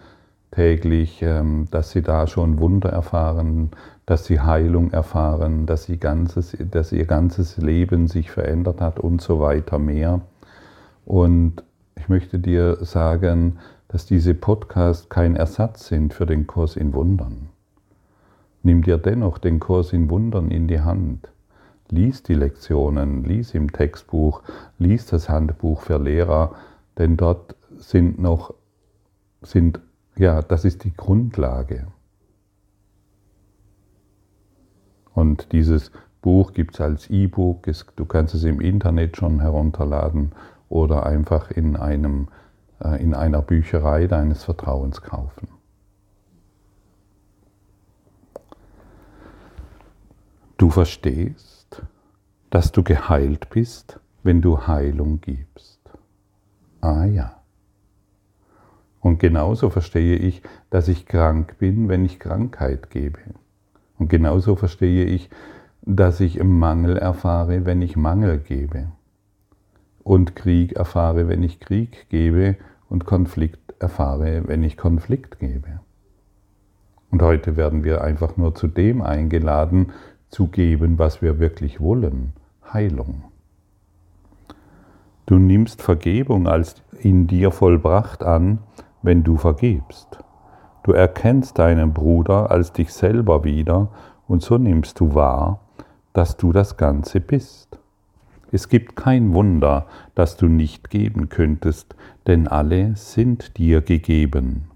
täglich, 0.51 1.23
ähm, 1.23 1.67
dass 1.71 1.93
sie 1.93 2.03
da 2.03 2.27
schon 2.27 2.59
Wunder 2.59 2.91
erfahren, 2.91 3.71
dass 4.05 4.27
sie 4.27 4.41
Heilung 4.41 4.91
erfahren, 4.91 5.65
dass, 5.65 5.85
sie 5.85 5.97
ganzes, 5.97 6.55
dass 6.71 6.93
ihr 6.93 7.07
ganzes 7.07 7.57
Leben 7.57 8.07
sich 8.07 8.31
verändert 8.31 8.83
hat 8.83 8.99
und 8.99 9.23
so 9.23 9.41
weiter 9.41 9.79
mehr. 9.79 10.21
Und 11.07 11.63
ich 11.97 12.09
möchte 12.11 12.39
dir 12.39 12.85
sagen, 12.85 13.59
dass 13.91 14.07
diese 14.07 14.35
Podcasts 14.35 15.09
kein 15.09 15.35
Ersatz 15.35 15.89
sind 15.89 16.15
für 16.15 16.25
den 16.25 16.47
Kurs 16.47 16.77
in 16.77 16.93
Wundern. 16.93 17.49
Nimm 18.63 18.83
dir 18.83 18.99
dennoch 18.99 19.39
den 19.39 19.59
Kurs 19.59 19.93
in 19.93 20.09
Wundern 20.11 20.53
in 20.53 20.69
die 20.69 20.81
Hand. 20.81 21.29
Lies 21.89 22.23
die 22.23 22.35
Lektionen, 22.35 23.25
lies 23.25 23.53
im 23.53 23.73
Textbuch, 23.73 24.43
lies 24.79 25.07
das 25.07 25.29
Handbuch 25.29 25.81
für 25.81 25.99
Lehrer, 25.99 26.55
denn 26.99 27.17
dort 27.17 27.57
sind 27.79 28.21
noch, 28.21 28.55
sind, 29.43 29.81
ja, 30.17 30.41
das 30.41 30.65
ist 30.65 30.85
die 30.85 30.95
Grundlage. 30.97 31.89
Und 35.15 35.51
dieses 35.51 35.91
Buch 36.23 36.53
gibt 36.53 36.75
es 36.75 36.81
als 36.81 37.11
E-Book, 37.11 37.67
du 37.97 38.05
kannst 38.05 38.37
es 38.37 38.45
im 38.45 38.61
Internet 38.61 39.17
schon 39.17 39.41
herunterladen 39.41 40.31
oder 40.69 41.07
einfach 41.07 41.51
in 41.51 41.75
einem 41.75 42.29
in 42.99 43.15
einer 43.15 43.43
Bücherei 43.43 44.07
deines 44.07 44.45
Vertrauens 44.45 45.03
kaufen. 45.03 45.49
Du 50.57 50.71
verstehst, 50.71 51.83
dass 52.51 52.73
du 52.73 52.83
geheilt 52.83 53.49
bist, 53.51 53.99
wenn 54.23 54.43
du 54.43 54.67
Heilung 54.67 55.21
gibst. 55.21 55.81
Ah 56.81 57.05
ja. 57.05 57.41
Und 59.01 59.19
genauso 59.19 59.71
verstehe 59.71 60.17
ich, 60.17 60.43
dass 60.69 60.89
ich 60.89 61.07
krank 61.07 61.57
bin, 61.59 61.89
wenn 61.89 62.05
ich 62.05 62.19
Krankheit 62.19 62.91
gebe. 62.91 63.21
Und 63.99 64.09
genauso 64.09 64.57
verstehe 64.57 65.07
ich, 65.07 65.31
dass 65.83 66.21
ich 66.21 66.43
Mangel 66.43 66.99
erfahre, 66.99 67.65
wenn 67.65 67.81
ich 67.81 67.97
Mangel 67.97 68.39
gebe. 68.39 68.93
Und 70.03 70.35
Krieg 70.35 70.73
erfahre, 70.73 71.29
wenn 71.29 71.43
ich 71.43 71.61
Krieg 71.61 72.09
gebe 72.09 72.57
und 72.89 73.05
Konflikt 73.05 73.75
erfahre, 73.79 74.43
wenn 74.47 74.63
ich 74.63 74.77
Konflikt 74.77 75.39
gebe. 75.39 75.81
Und 77.11 77.23
heute 77.23 77.57
werden 77.57 77.85
wir 77.85 78.03
einfach 78.03 78.37
nur 78.37 78.55
zu 78.55 78.69
dem 78.69 79.03
eingeladen, 79.03 79.93
zu 80.29 80.47
geben, 80.47 80.99
was 80.99 81.23
wir 81.23 81.39
wirklich 81.39 81.81
wollen, 81.81 82.33
Heilung. 82.73 83.25
Du 85.27 85.39
nimmst 85.39 85.83
Vergebung 85.83 86.47
als 86.47 86.83
in 86.99 87.27
dir 87.27 87.51
vollbracht 87.51 88.23
an, 88.23 88.59
wenn 89.03 89.23
du 89.23 89.37
vergebst. 89.37 90.19
Du 90.83 90.93
erkennst 90.93 91.59
deinen 91.59 91.93
Bruder 91.93 92.51
als 92.51 92.73
dich 92.73 92.93
selber 92.93 93.45
wieder 93.45 93.89
und 94.27 94.43
so 94.43 94.59
nimmst 94.59 94.99
du 95.01 95.15
wahr, 95.15 95.61
dass 96.13 96.37
du 96.37 96.53
das 96.53 96.77
Ganze 96.77 97.21
bist. 97.21 97.80
Es 98.53 98.69
gibt 98.69 98.97
kein 98.97 99.33
Wunder, 99.33 99.87
das 100.15 100.37
du 100.37 100.47
nicht 100.47 100.91
geben 100.91 101.29
könntest, 101.29 101.95
denn 102.27 102.49
alle 102.49 102.97
sind 102.97 103.59
dir 103.59 103.81
gegeben. 103.81 104.71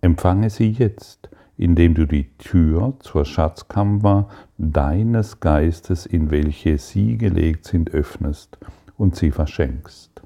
Empfange 0.00 0.50
sie 0.50 0.70
jetzt, 0.70 1.28
indem 1.56 1.94
du 1.94 2.06
die 2.06 2.28
Tür 2.38 2.94
zur 3.00 3.24
Schatzkammer 3.24 4.28
deines 4.58 5.40
Geistes, 5.40 6.06
in 6.06 6.30
welche 6.30 6.78
sie 6.78 7.18
gelegt 7.18 7.64
sind, 7.64 7.90
öffnest 7.90 8.58
und 8.96 9.16
sie 9.16 9.30
verschenkst. 9.30 10.22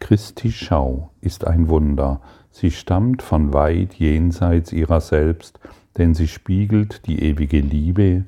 Christi 0.00 0.52
Schau 0.52 1.10
ist 1.20 1.46
ein 1.46 1.68
Wunder, 1.68 2.20
sie 2.50 2.70
stammt 2.70 3.22
von 3.22 3.52
weit 3.52 3.94
jenseits 3.94 4.72
ihrer 4.72 5.00
selbst, 5.00 5.60
denn 5.96 6.14
sie 6.14 6.28
spiegelt 6.28 7.06
die 7.06 7.22
ewige 7.22 7.60
Liebe 7.60 8.24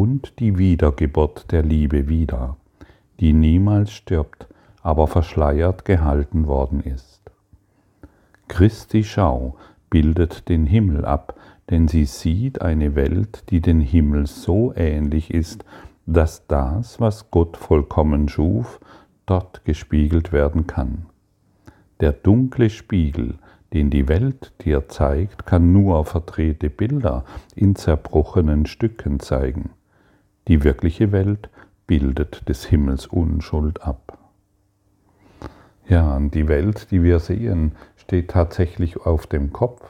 und 0.00 0.38
die 0.38 0.56
Wiedergeburt 0.56 1.52
der 1.52 1.62
Liebe 1.62 2.08
wieder, 2.08 2.56
die 3.20 3.34
niemals 3.34 3.92
stirbt, 3.92 4.48
aber 4.80 5.06
verschleiert 5.06 5.84
gehalten 5.84 6.46
worden 6.46 6.80
ist. 6.80 7.20
Christi 8.48 9.04
Schau 9.04 9.58
bildet 9.90 10.48
den 10.48 10.64
Himmel 10.64 11.04
ab, 11.04 11.38
denn 11.68 11.86
sie 11.86 12.06
sieht 12.06 12.62
eine 12.62 12.94
Welt, 12.94 13.44
die 13.50 13.60
den 13.60 13.82
Himmel 13.82 14.26
so 14.26 14.72
ähnlich 14.74 15.34
ist, 15.34 15.66
dass 16.06 16.46
das, 16.46 16.98
was 16.98 17.30
Gott 17.30 17.58
vollkommen 17.58 18.30
schuf, 18.30 18.80
dort 19.26 19.66
gespiegelt 19.66 20.32
werden 20.32 20.66
kann. 20.66 21.08
Der 22.00 22.12
dunkle 22.12 22.70
Spiegel, 22.70 23.34
den 23.74 23.90
die 23.90 24.08
Welt 24.08 24.54
dir 24.64 24.88
zeigt, 24.88 25.44
kann 25.44 25.74
nur 25.74 26.06
verdrehte 26.06 26.70
Bilder 26.70 27.26
in 27.54 27.76
zerbrochenen 27.76 28.64
Stücken 28.64 29.20
zeigen. 29.20 29.68
Die 30.48 30.64
wirkliche 30.64 31.12
Welt 31.12 31.50
bildet 31.86 32.48
des 32.48 32.64
Himmels 32.64 33.06
Unschuld 33.06 33.82
ab. 33.82 34.18
Ja, 35.88 36.16
und 36.16 36.34
die 36.34 36.46
Welt, 36.46 36.90
die 36.92 37.02
wir 37.02 37.18
sehen, 37.18 37.72
steht 37.96 38.30
tatsächlich 38.30 38.96
auf 38.96 39.26
dem 39.26 39.52
Kopf. 39.52 39.82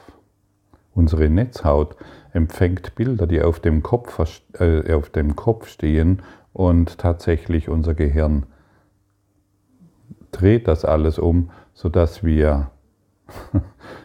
Unsere 0.93 1.29
Netzhaut 1.29 1.95
empfängt 2.33 2.95
Bilder, 2.95 3.27
die 3.27 3.41
auf 3.41 3.59
dem 3.59 3.83
Kopf, 3.83 4.19
äh, 4.59 4.93
auf 4.93 5.09
dem 5.09 5.35
Kopf 5.35 5.67
stehen 5.67 6.23
und 6.53 6.97
tatsächlich 6.97 7.69
unser 7.69 7.93
Gehirn 7.93 8.45
dreht 10.31 10.67
das 10.67 10.85
alles 10.85 11.19
um, 11.19 11.51
sodass 11.73 12.23
wir, 12.23 12.71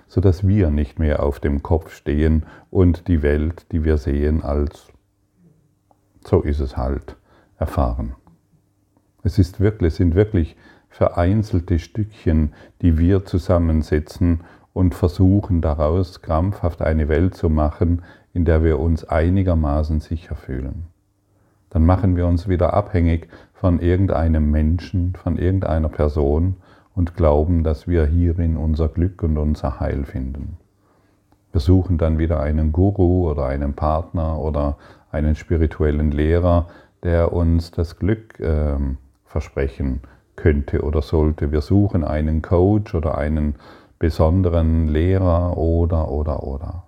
sodass 0.06 0.46
wir 0.46 0.70
nicht 0.70 0.98
mehr 0.98 1.22
auf 1.22 1.40
dem 1.40 1.62
Kopf 1.62 1.94
stehen 1.94 2.44
und 2.70 3.08
die 3.08 3.22
Welt, 3.22 3.66
die 3.72 3.84
wir 3.84 3.96
sehen, 3.96 4.42
als 4.42 4.88
so 6.26 6.40
ist 6.40 6.60
es 6.60 6.76
halt, 6.76 7.16
erfahren. 7.58 8.14
Es 9.22 9.38
ist 9.38 9.60
wirklich, 9.60 9.94
sind 9.94 10.14
wirklich 10.14 10.56
vereinzelte 10.88 11.78
Stückchen, 11.78 12.52
die 12.80 12.98
wir 12.98 13.24
zusammensetzen 13.24 14.40
und 14.72 14.94
versuchen 14.94 15.60
daraus 15.60 16.22
krampfhaft 16.22 16.82
eine 16.82 17.08
Welt 17.08 17.34
zu 17.34 17.48
machen, 17.48 18.02
in 18.32 18.44
der 18.44 18.62
wir 18.62 18.78
uns 18.78 19.04
einigermaßen 19.04 20.00
sicher 20.00 20.36
fühlen. 20.36 20.84
Dann 21.70 21.84
machen 21.84 22.16
wir 22.16 22.26
uns 22.26 22.48
wieder 22.48 22.74
abhängig 22.74 23.28
von 23.52 23.80
irgendeinem 23.80 24.50
Menschen, 24.50 25.14
von 25.14 25.38
irgendeiner 25.38 25.88
Person 25.88 26.56
und 26.94 27.16
glauben, 27.16 27.64
dass 27.64 27.88
wir 27.88 28.06
hierin 28.06 28.56
unser 28.56 28.88
Glück 28.88 29.22
und 29.22 29.36
unser 29.38 29.80
Heil 29.80 30.04
finden. 30.04 30.56
Wir 31.52 31.60
suchen 31.60 31.98
dann 31.98 32.18
wieder 32.18 32.40
einen 32.40 32.72
Guru 32.72 33.30
oder 33.30 33.46
einen 33.46 33.74
Partner 33.74 34.38
oder 34.38 34.76
einen 35.10 35.34
spirituellen 35.34 36.10
Lehrer, 36.10 36.68
der 37.02 37.32
uns 37.32 37.70
das 37.70 37.98
Glück 37.98 38.38
äh, 38.40 38.76
versprechen 39.24 40.00
könnte 40.36 40.82
oder 40.82 41.02
sollte. 41.02 41.52
Wir 41.52 41.60
suchen 41.60 42.04
einen 42.04 42.42
Coach 42.42 42.94
oder 42.94 43.16
einen 43.18 43.56
besonderen 43.98 44.88
Lehrer 44.88 45.56
oder, 45.56 46.10
oder, 46.10 46.42
oder. 46.42 46.84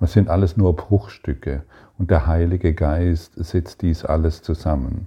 Das 0.00 0.12
sind 0.12 0.28
alles 0.28 0.56
nur 0.56 0.74
Bruchstücke 0.74 1.62
und 1.96 2.10
der 2.10 2.26
Heilige 2.26 2.74
Geist 2.74 3.34
setzt 3.36 3.82
dies 3.82 4.04
alles 4.04 4.42
zusammen, 4.42 5.06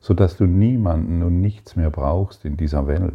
sodass 0.00 0.36
du 0.36 0.46
niemanden 0.46 1.22
und 1.22 1.40
nichts 1.40 1.76
mehr 1.76 1.90
brauchst 1.90 2.44
in 2.44 2.56
dieser 2.56 2.88
Welt, 2.88 3.14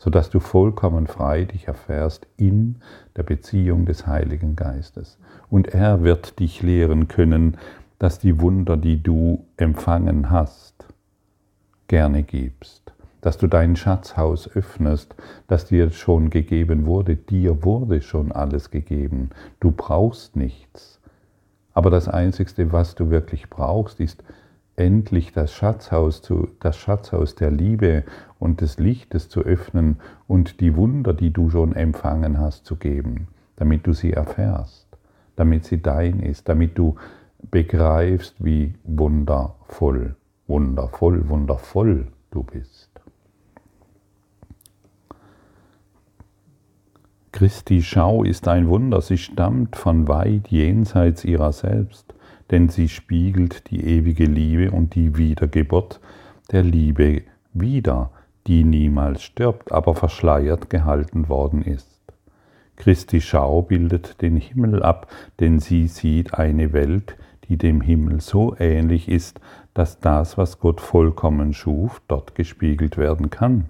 sodass 0.00 0.30
du 0.30 0.40
vollkommen 0.40 1.06
frei 1.06 1.44
dich 1.44 1.68
erfährst 1.68 2.26
in 2.38 2.76
der 3.16 3.22
Beziehung 3.22 3.84
des 3.84 4.06
Heiligen 4.06 4.56
Geistes. 4.56 5.18
Und 5.50 5.68
er 5.68 6.02
wird 6.02 6.40
dich 6.40 6.62
lehren 6.62 7.06
können, 7.06 7.58
dass 7.98 8.18
die 8.18 8.40
Wunder, 8.40 8.78
die 8.78 9.02
du 9.02 9.44
empfangen 9.58 10.30
hast, 10.30 10.86
gerne 11.86 12.22
gibst, 12.22 12.94
dass 13.20 13.36
du 13.36 13.46
dein 13.46 13.76
Schatzhaus 13.76 14.48
öffnest, 14.48 15.14
das 15.48 15.66
dir 15.66 15.90
schon 15.90 16.30
gegeben 16.30 16.86
wurde. 16.86 17.16
Dir 17.16 17.62
wurde 17.62 18.00
schon 18.00 18.32
alles 18.32 18.70
gegeben. 18.70 19.28
Du 19.60 19.70
brauchst 19.70 20.34
nichts. 20.34 20.98
Aber 21.74 21.90
das 21.90 22.08
Einzige, 22.08 22.72
was 22.72 22.94
du 22.94 23.10
wirklich 23.10 23.50
brauchst, 23.50 24.00
ist 24.00 24.24
endlich 24.76 25.32
das 25.32 25.52
Schatzhaus, 25.52 26.22
zu, 26.22 26.48
das 26.60 26.78
Schatzhaus 26.78 27.34
der 27.34 27.50
Liebe 27.50 28.04
und 28.40 28.60
des 28.60 28.78
Lichtes 28.78 29.28
zu 29.28 29.42
öffnen 29.42 29.98
und 30.26 30.60
die 30.60 30.74
Wunder, 30.74 31.14
die 31.14 31.30
du 31.30 31.50
schon 31.50 31.76
empfangen 31.76 32.38
hast, 32.40 32.66
zu 32.66 32.74
geben, 32.74 33.28
damit 33.54 33.86
du 33.86 33.92
sie 33.92 34.12
erfährst, 34.12 34.88
damit 35.36 35.64
sie 35.64 35.80
dein 35.80 36.18
ist, 36.18 36.48
damit 36.48 36.76
du 36.76 36.96
begreifst, 37.50 38.44
wie 38.44 38.74
wundervoll 38.82 40.16
wundervoll, 40.50 41.28
wundervoll 41.28 42.08
du 42.30 42.42
bist. 42.42 42.90
Christi 47.32 47.80
Schau 47.80 48.24
ist 48.24 48.48
ein 48.48 48.68
Wunder, 48.68 49.00
sie 49.00 49.16
stammt 49.16 49.76
von 49.76 50.08
weit 50.08 50.48
jenseits 50.48 51.24
ihrer 51.24 51.52
selbst, 51.52 52.12
denn 52.50 52.68
sie 52.68 52.88
spiegelt 52.88 53.70
die 53.70 53.82
ewige 53.82 54.24
Liebe 54.24 54.72
und 54.72 54.96
die 54.96 55.16
Wiedergeburt 55.16 56.00
der 56.50 56.64
Liebe 56.64 57.22
wider, 57.54 58.10
die 58.50 58.64
niemals 58.64 59.22
stirbt, 59.22 59.70
aber 59.70 59.94
verschleiert 59.94 60.70
gehalten 60.70 61.28
worden 61.28 61.62
ist. 61.62 62.00
Christi 62.74 63.20
Schau 63.20 63.62
bildet 63.62 64.20
den 64.22 64.36
Himmel 64.36 64.82
ab, 64.82 65.06
denn 65.38 65.60
sie 65.60 65.86
sieht 65.86 66.34
eine 66.34 66.72
Welt, 66.72 67.16
die 67.48 67.56
dem 67.56 67.80
Himmel 67.80 68.20
so 68.20 68.56
ähnlich 68.58 69.08
ist, 69.08 69.40
dass 69.72 70.00
das, 70.00 70.36
was 70.36 70.58
Gott 70.58 70.80
vollkommen 70.80 71.52
schuf, 71.54 72.02
dort 72.08 72.34
gespiegelt 72.34 72.98
werden 72.98 73.30
kann. 73.30 73.68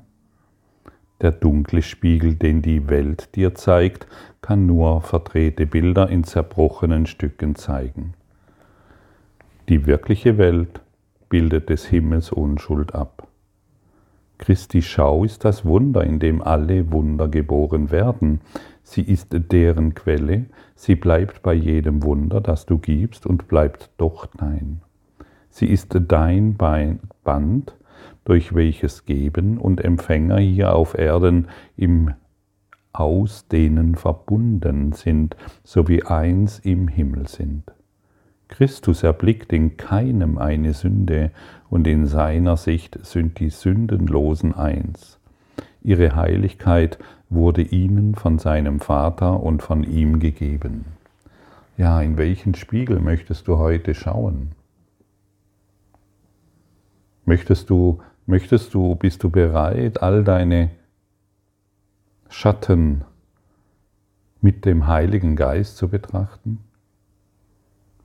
Der 1.21 1.33
dunkle 1.33 1.83
Spiegel, 1.83 2.37
den 2.37 2.62
die 2.62 2.88
Welt 2.88 3.37
dir 3.37 3.55
zeigt, 3.55 4.07
kann 4.40 4.64
nur 4.64 5.03
verdrehte 5.03 5.66
Bilder 5.66 6.09
in 6.09 6.25
zerbrochenen 6.25 7.05
Stücken 7.05 7.55
zeigen. 7.55 8.14
Die 9.69 9.85
wirkliche 9.85 10.38
Welt 10.38 10.81
bildet 11.29 11.69
des 11.69 11.85
Himmels 11.85 12.33
Unschuld 12.33 12.95
ab. 12.95 13.27
Christi 14.51 14.83
Schau 14.83 15.23
ist 15.23 15.45
das 15.45 15.65
Wunder, 15.65 16.03
in 16.03 16.19
dem 16.19 16.43
alle 16.43 16.91
Wunder 16.91 17.29
geboren 17.29 17.93
werden. 17.93 18.41
Sie 18.83 19.03
ist 19.03 19.29
deren 19.31 19.95
Quelle, 19.95 20.47
sie 20.75 20.97
bleibt 20.97 21.45
bei 21.45 21.55
jedem 21.55 22.03
Wunder, 22.03 22.41
das 22.41 22.67
du 22.67 22.79
gibst, 22.79 23.27
und 23.27 23.47
bleibt 23.47 23.91
doch 23.97 24.27
dein. 24.27 24.81
Sie 25.51 25.67
ist 25.67 25.97
dein 26.09 26.57
Band, 26.57 27.77
durch 28.25 28.53
welches 28.53 29.05
Geben 29.05 29.57
und 29.57 29.85
Empfänger 29.85 30.39
hier 30.39 30.75
auf 30.75 30.99
Erden 30.99 31.47
im 31.77 32.13
Ausdehnen 32.93 33.95
verbunden 33.95 34.91
sind, 34.91 35.37
so 35.63 35.87
wie 35.87 36.03
eins 36.03 36.59
im 36.59 36.89
Himmel 36.89 37.29
sind. 37.29 37.71
Christus 38.51 39.03
erblickt 39.03 39.53
in 39.53 39.77
keinem 39.77 40.37
eine 40.37 40.75
Sünde, 40.75 41.31
und 41.71 41.87
in 41.87 42.07
seiner 42.07 42.57
Sicht 42.57 42.99
sind 43.07 43.39
die 43.39 43.51
Sündenlosen 43.51 44.55
eins. 44.55 45.19
Ihre 45.83 46.17
Heiligkeit 46.17 46.99
wurde 47.31 47.63
ihnen 47.63 48.17
von 48.17 48.39
seinem 48.39 48.81
Vater 48.81 49.41
und 49.41 49.63
von 49.63 49.85
ihm 49.85 50.19
gegeben. 50.19 50.85
Ja, 51.79 52.03
in 52.03 52.19
welchen 52.19 52.55
Spiegel 52.55 53.01
möchtest 53.01 53.49
du 53.49 53.57
heute 53.57 53.95
schauen? 53.95 54.51
Möchtest 57.25 57.71
du, 57.71 58.01
möchtest 58.27 58.75
du, 58.75 58.97
bist 58.97 59.23
du 59.23 59.31
bereit, 59.31 60.03
all 60.03 60.25
deine 60.25 60.71
Schatten 62.29 63.05
mit 64.41 64.65
dem 64.65 64.87
Heiligen 64.89 65.37
Geist 65.37 65.77
zu 65.77 65.89
betrachten? 65.89 66.59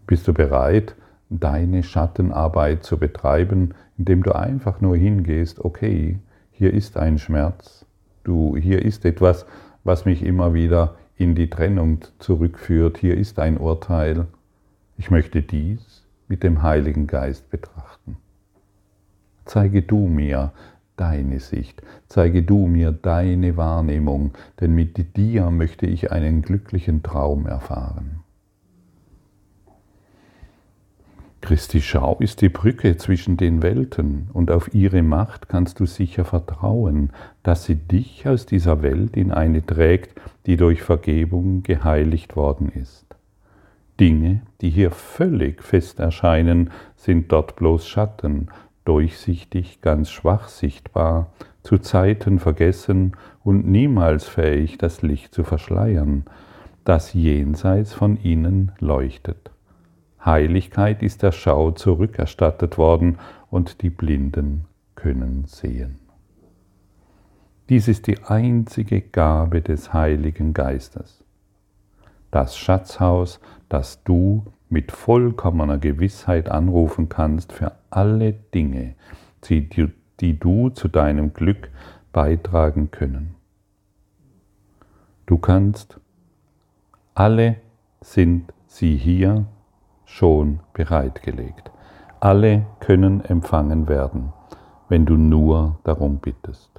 Bist 0.07 0.27
du 0.27 0.33
bereit, 0.33 0.95
deine 1.29 1.83
Schattenarbeit 1.83 2.83
zu 2.83 2.97
betreiben, 2.97 3.73
indem 3.97 4.23
du 4.23 4.33
einfach 4.33 4.81
nur 4.81 4.95
hingehst, 4.95 5.63
okay, 5.63 6.19
hier 6.51 6.73
ist 6.73 6.97
ein 6.97 7.17
Schmerz, 7.17 7.85
du, 8.23 8.55
hier 8.55 8.83
ist 8.83 9.05
etwas, 9.05 9.45
was 9.83 10.05
mich 10.05 10.23
immer 10.23 10.53
wieder 10.53 10.95
in 11.17 11.35
die 11.35 11.49
Trennung 11.49 11.99
zurückführt, 12.19 12.97
hier 12.97 13.17
ist 13.17 13.39
ein 13.39 13.57
Urteil, 13.57 14.27
ich 14.97 15.11
möchte 15.11 15.41
dies 15.41 16.03
mit 16.27 16.43
dem 16.43 16.61
Heiligen 16.61 17.07
Geist 17.07 17.49
betrachten. 17.49 18.17
Zeige 19.45 19.81
du 19.81 20.07
mir 20.07 20.51
deine 20.97 21.39
Sicht, 21.39 21.81
zeige 22.07 22.43
du 22.43 22.67
mir 22.67 22.91
deine 22.91 23.57
Wahrnehmung, 23.57 24.31
denn 24.59 24.73
mit 24.73 25.17
dir 25.17 25.51
möchte 25.51 25.85
ich 25.85 26.11
einen 26.11 26.41
glücklichen 26.41 27.03
Traum 27.03 27.45
erfahren. 27.45 28.24
Christi 31.45 31.79
Schau 31.79 32.17
ist 32.21 32.41
die 32.41 32.49
Brücke 32.49 32.97
zwischen 32.97 33.37
den 33.37 33.61
Welten 33.61 34.29
und 34.33 34.49
auf 34.49 34.73
ihre 34.73 35.03
Macht 35.03 35.47
kannst 35.47 35.79
du 35.79 35.85
sicher 35.85 36.25
vertrauen, 36.25 37.11
dass 37.43 37.65
sie 37.65 37.75
dich 37.75 38.27
aus 38.27 38.47
dieser 38.47 38.81
Welt 38.81 39.15
in 39.15 39.31
eine 39.31 39.63
trägt, 39.63 40.19
die 40.47 40.57
durch 40.57 40.81
Vergebung 40.81 41.61
geheiligt 41.61 42.35
worden 42.35 42.69
ist. 42.69 43.05
Dinge, 43.99 44.41
die 44.61 44.71
hier 44.71 44.89
völlig 44.89 45.61
fest 45.61 45.99
erscheinen, 45.99 46.71
sind 46.95 47.31
dort 47.31 47.55
bloß 47.57 47.87
Schatten, 47.87 48.47
durchsichtig, 48.83 49.81
ganz 49.81 50.09
schwach 50.09 50.47
sichtbar, 50.47 51.31
zu 51.61 51.77
Zeiten 51.77 52.39
vergessen 52.39 53.11
und 53.43 53.67
niemals 53.67 54.27
fähig, 54.27 54.79
das 54.79 55.03
Licht 55.03 55.31
zu 55.31 55.43
verschleiern, 55.43 56.25
das 56.85 57.13
jenseits 57.13 57.93
von 57.93 58.17
ihnen 58.23 58.71
leuchtet. 58.79 59.51
Heiligkeit 60.25 61.03
ist 61.03 61.23
der 61.23 61.31
Schau 61.31 61.71
zurückerstattet 61.71 62.77
worden 62.77 63.19
und 63.49 63.81
die 63.81 63.89
Blinden 63.89 64.65
können 64.95 65.45
sehen. 65.45 65.99
Dies 67.69 67.87
ist 67.87 68.07
die 68.07 68.23
einzige 68.23 69.01
Gabe 69.01 69.61
des 69.61 69.93
Heiligen 69.93 70.53
Geistes. 70.53 71.23
Das 72.31 72.57
Schatzhaus, 72.57 73.39
das 73.69 74.03
du 74.03 74.45
mit 74.69 74.91
vollkommener 74.91 75.77
Gewissheit 75.77 76.49
anrufen 76.49 77.09
kannst 77.09 77.53
für 77.53 77.73
alle 77.89 78.33
Dinge, 78.33 78.95
die, 79.49 79.69
du 80.39 80.69
zu 80.69 80.87
deinem 80.87 81.33
Glück 81.33 81.69
beitragen 82.11 82.91
können. 82.91 83.35
Du 85.25 85.37
kannst, 85.37 85.99
alle 87.13 87.57
sind 88.01 88.53
sie 88.67 88.95
hier 88.97 89.45
schon 90.05 90.59
bereitgelegt. 90.73 91.71
Alle 92.19 92.65
können 92.79 93.23
empfangen 93.23 93.87
werden, 93.87 94.33
wenn 94.89 95.05
du 95.05 95.15
nur 95.15 95.79
darum 95.83 96.17
bittest. 96.19 96.71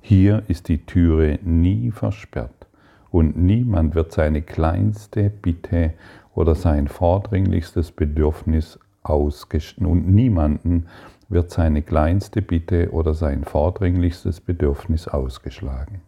Hier 0.00 0.42
ist 0.48 0.68
die 0.68 0.84
Türe 0.84 1.38
nie 1.42 1.90
versperrt 1.90 2.66
und 3.10 3.36
niemand 3.36 3.94
wird 3.94 4.12
seine 4.12 4.42
kleinste 4.42 5.30
Bitte 5.30 5.94
oder 6.34 6.54
sein 6.54 6.88
vordringlichstes 6.88 7.92
Bedürfnis 7.92 8.78
ausgeschlagen 9.02 9.86
und 9.86 10.08
niemanden 10.08 10.86
wird 11.28 11.50
seine 11.50 11.82
kleinste 11.82 12.42
Bitte 12.42 12.90
oder 12.90 13.14
sein 13.14 13.44
vordringlichstes 13.44 14.40
Bedürfnis 14.40 15.08
ausgeschlagen. 15.08 16.02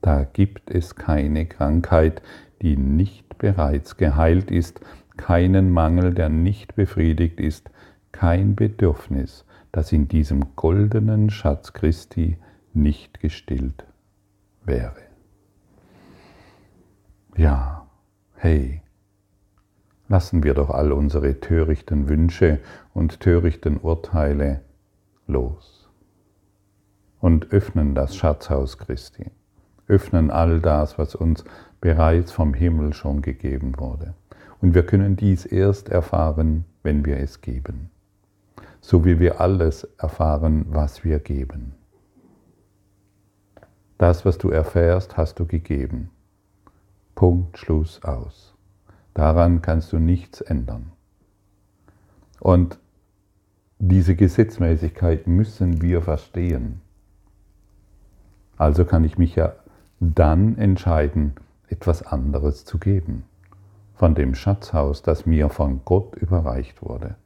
Da 0.00 0.24
gibt 0.24 0.70
es 0.70 0.94
keine 0.94 1.46
Krankheit, 1.46 2.22
die 2.62 2.76
nicht 2.76 3.38
bereits 3.38 3.96
geheilt 3.96 4.50
ist, 4.50 4.80
keinen 5.16 5.70
Mangel, 5.70 6.14
der 6.14 6.28
nicht 6.28 6.74
befriedigt 6.74 7.40
ist, 7.40 7.70
kein 8.12 8.56
Bedürfnis, 8.56 9.44
das 9.72 9.92
in 9.92 10.08
diesem 10.08 10.56
goldenen 10.56 11.30
Schatz 11.30 11.72
Christi 11.72 12.38
nicht 12.72 13.20
gestillt 13.20 13.84
wäre. 14.64 15.02
Ja, 17.36 17.88
hey, 18.34 18.82
lassen 20.08 20.42
wir 20.42 20.54
doch 20.54 20.70
all 20.70 20.92
unsere 20.92 21.40
törichten 21.40 22.08
Wünsche 22.08 22.60
und 22.94 23.20
törichten 23.20 23.76
Urteile 23.76 24.62
los 25.26 25.88
und 27.20 27.52
öffnen 27.52 27.94
das 27.94 28.16
Schatzhaus 28.16 28.78
Christi, 28.78 29.30
öffnen 29.88 30.30
all 30.30 30.60
das, 30.60 30.98
was 30.98 31.14
uns 31.14 31.44
bereits 31.80 32.32
vom 32.32 32.54
Himmel 32.54 32.92
schon 32.92 33.22
gegeben 33.22 33.74
wurde. 33.78 34.14
Und 34.60 34.74
wir 34.74 34.84
können 34.84 35.16
dies 35.16 35.46
erst 35.46 35.88
erfahren, 35.88 36.64
wenn 36.82 37.04
wir 37.04 37.18
es 37.18 37.40
geben, 37.40 37.90
so 38.80 39.04
wie 39.04 39.18
wir 39.18 39.40
alles 39.40 39.84
erfahren, 39.98 40.66
was 40.68 41.04
wir 41.04 41.18
geben. 41.18 41.74
Das, 43.98 44.24
was 44.24 44.38
du 44.38 44.50
erfährst, 44.50 45.16
hast 45.16 45.40
du 45.40 45.46
gegeben. 45.46 46.10
Punkt, 47.14 47.58
Schluss, 47.58 48.02
aus. 48.04 48.54
Daran 49.12 49.60
kannst 49.60 49.92
du 49.92 49.98
nichts 49.98 50.40
ändern. 50.40 50.92
Und 52.38 52.78
diese 53.80 54.14
Gesetzmäßigkeit 54.14 55.26
müssen 55.26 55.82
wir 55.82 56.02
verstehen. 56.02 56.80
Also 58.56 58.84
kann 58.84 59.02
ich 59.02 59.18
mich 59.18 59.34
ja 59.34 59.54
dann 60.00 60.56
entscheiden, 60.56 61.34
etwas 61.68 62.02
anderes 62.02 62.64
zu 62.64 62.78
geben, 62.78 63.24
von 63.94 64.14
dem 64.14 64.34
Schatzhaus, 64.34 65.02
das 65.02 65.26
mir 65.26 65.48
von 65.48 65.80
Gott 65.84 66.14
überreicht 66.16 66.82
wurde. 66.82 67.16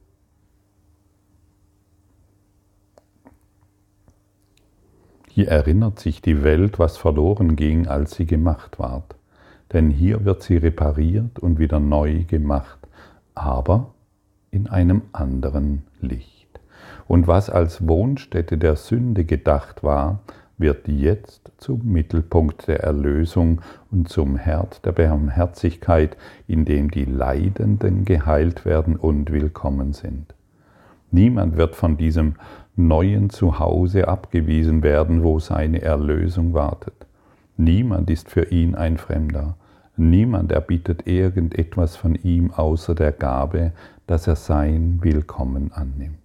Hier 5.29 5.47
erinnert 5.47 5.99
sich 5.99 6.21
die 6.21 6.43
Welt, 6.43 6.77
was 6.77 6.97
verloren 6.97 7.55
ging, 7.55 7.87
als 7.87 8.15
sie 8.15 8.27
gemacht 8.27 8.77
ward. 8.77 9.15
Denn 9.71 9.89
hier 9.89 10.25
wird 10.25 10.43
sie 10.43 10.57
repariert 10.57 11.39
und 11.39 11.57
wieder 11.57 11.79
neu 11.79 12.23
gemacht, 12.25 12.77
aber 13.33 13.95
in 14.51 14.67
einem 14.67 15.01
anderen 15.11 15.87
Licht. 16.01 16.59
Und 17.07 17.25
was 17.25 17.49
als 17.49 17.87
Wohnstätte 17.87 18.59
der 18.59 18.75
Sünde 18.75 19.25
gedacht 19.25 19.81
war, 19.81 20.19
wird 20.57 20.87
jetzt 20.87 21.51
zum 21.57 21.81
Mittelpunkt 21.91 22.67
der 22.67 22.81
Erlösung 22.81 23.61
und 23.91 24.09
zum 24.09 24.37
Herd 24.37 24.85
der 24.85 24.91
Barmherzigkeit, 24.91 26.15
in 26.47 26.65
dem 26.65 26.91
die 26.91 27.05
Leidenden 27.05 28.05
geheilt 28.05 28.65
werden 28.65 28.95
und 28.95 29.31
willkommen 29.31 29.93
sind. 29.93 30.33
Niemand 31.11 31.57
wird 31.57 31.75
von 31.75 31.97
diesem 31.97 32.35
neuen 32.75 33.29
Zuhause 33.29 34.07
abgewiesen 34.07 34.83
werden, 34.83 35.23
wo 35.23 35.39
seine 35.39 35.81
Erlösung 35.81 36.53
wartet. 36.53 37.05
Niemand 37.57 38.09
ist 38.09 38.29
für 38.29 38.45
ihn 38.51 38.73
ein 38.73 38.97
Fremder. 38.97 39.55
Niemand 39.95 40.51
erbittet 40.51 41.05
irgendetwas 41.05 41.95
von 41.95 42.15
ihm 42.15 42.51
außer 42.51 42.95
der 42.95 43.11
Gabe, 43.11 43.73
dass 44.07 44.25
er 44.25 44.35
sein 44.35 44.99
Willkommen 45.03 45.71
annimmt. 45.71 46.22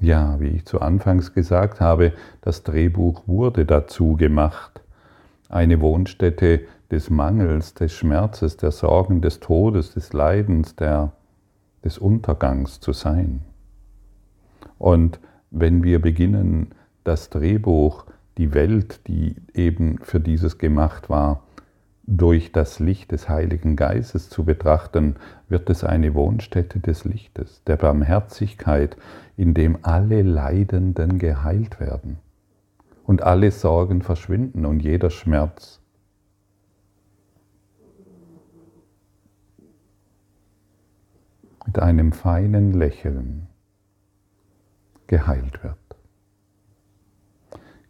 Ja, 0.00 0.38
wie 0.38 0.48
ich 0.48 0.64
zu 0.64 0.80
Anfangs 0.80 1.34
gesagt 1.34 1.80
habe, 1.80 2.12
das 2.40 2.62
Drehbuch 2.62 3.26
wurde 3.26 3.66
dazu 3.66 4.14
gemacht, 4.14 4.80
eine 5.48 5.80
Wohnstätte 5.80 6.60
des 6.90 7.10
Mangels, 7.10 7.74
des 7.74 7.92
Schmerzes, 7.92 8.56
der 8.56 8.70
Sorgen, 8.70 9.20
des 9.20 9.40
Todes, 9.40 9.94
des 9.94 10.12
Leidens, 10.12 10.76
der, 10.76 11.12
des 11.84 11.98
Untergangs 11.98 12.80
zu 12.80 12.92
sein. 12.92 13.42
Und 14.78 15.18
wenn 15.50 15.82
wir 15.82 16.00
beginnen, 16.00 16.74
das 17.02 17.30
Drehbuch, 17.30 18.06
die 18.36 18.54
Welt, 18.54 19.00
die 19.08 19.34
eben 19.52 19.98
für 20.02 20.20
dieses 20.20 20.58
gemacht 20.58 21.10
war, 21.10 21.42
durch 22.10 22.52
das 22.52 22.80
Licht 22.80 23.12
des 23.12 23.28
Heiligen 23.28 23.76
Geistes 23.76 24.30
zu 24.30 24.44
betrachten, 24.44 25.16
wird 25.48 25.68
es 25.68 25.84
eine 25.84 26.14
Wohnstätte 26.14 26.80
des 26.80 27.04
Lichtes, 27.04 27.62
der 27.66 27.76
Barmherzigkeit, 27.76 28.96
in 29.36 29.52
dem 29.52 29.78
alle 29.82 30.22
Leidenden 30.22 31.18
geheilt 31.18 31.80
werden 31.80 32.18
und 33.04 33.22
alle 33.22 33.50
Sorgen 33.50 34.00
verschwinden 34.00 34.64
und 34.64 34.80
jeder 34.80 35.10
Schmerz. 35.10 35.82
Mit 41.66 41.78
einem 41.78 42.12
feinen 42.12 42.72
Lächeln 42.72 43.48
geheilt 45.06 45.62
wird. 45.62 45.87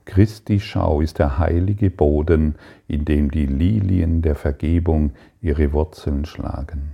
Christi 0.08 0.58
Schau 0.58 1.02
ist 1.02 1.18
der 1.18 1.38
heilige 1.38 1.90
Boden, 1.90 2.54
in 2.88 3.04
dem 3.04 3.30
die 3.30 3.44
Lilien 3.44 4.22
der 4.22 4.36
Vergebung 4.36 5.12
ihre 5.42 5.74
Wurzeln 5.74 6.24
schlagen. 6.24 6.92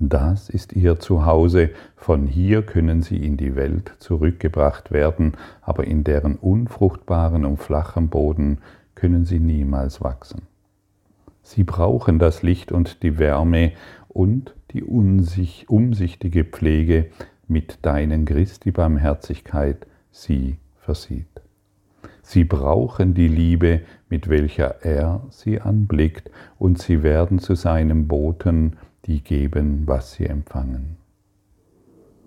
Das 0.00 0.50
ist 0.50 0.72
ihr 0.72 0.98
Zuhause, 0.98 1.70
von 1.94 2.26
hier 2.26 2.62
können 2.62 3.02
sie 3.02 3.24
in 3.24 3.36
die 3.36 3.54
Welt 3.54 3.92
zurückgebracht 4.00 4.90
werden, 4.90 5.34
aber 5.62 5.84
in 5.84 6.02
deren 6.02 6.34
unfruchtbaren 6.34 7.44
und 7.44 7.58
flachen 7.58 8.08
Boden 8.08 8.58
können 8.96 9.24
sie 9.24 9.38
niemals 9.38 10.02
wachsen. 10.02 10.42
Sie 11.44 11.62
brauchen 11.62 12.18
das 12.18 12.42
Licht 12.42 12.72
und 12.72 13.04
die 13.04 13.18
Wärme 13.18 13.72
und 14.08 14.56
die 14.72 14.82
umsichtige 14.82 16.44
Pflege, 16.44 17.10
mit 17.46 17.78
deinen 17.82 18.24
Christi 18.24 18.72
Barmherzigkeit 18.72 19.86
sie 20.10 20.56
versieht. 20.80 21.33
Sie 22.26 22.44
brauchen 22.44 23.12
die 23.12 23.28
Liebe, 23.28 23.82
mit 24.08 24.30
welcher 24.30 24.82
er 24.82 25.20
sie 25.28 25.60
anblickt, 25.60 26.30
und 26.58 26.80
sie 26.80 27.02
werden 27.02 27.38
zu 27.38 27.54
seinem 27.54 28.08
Boten, 28.08 28.76
die 29.04 29.22
geben, 29.22 29.82
was 29.84 30.14
sie 30.14 30.24
empfangen. 30.24 30.96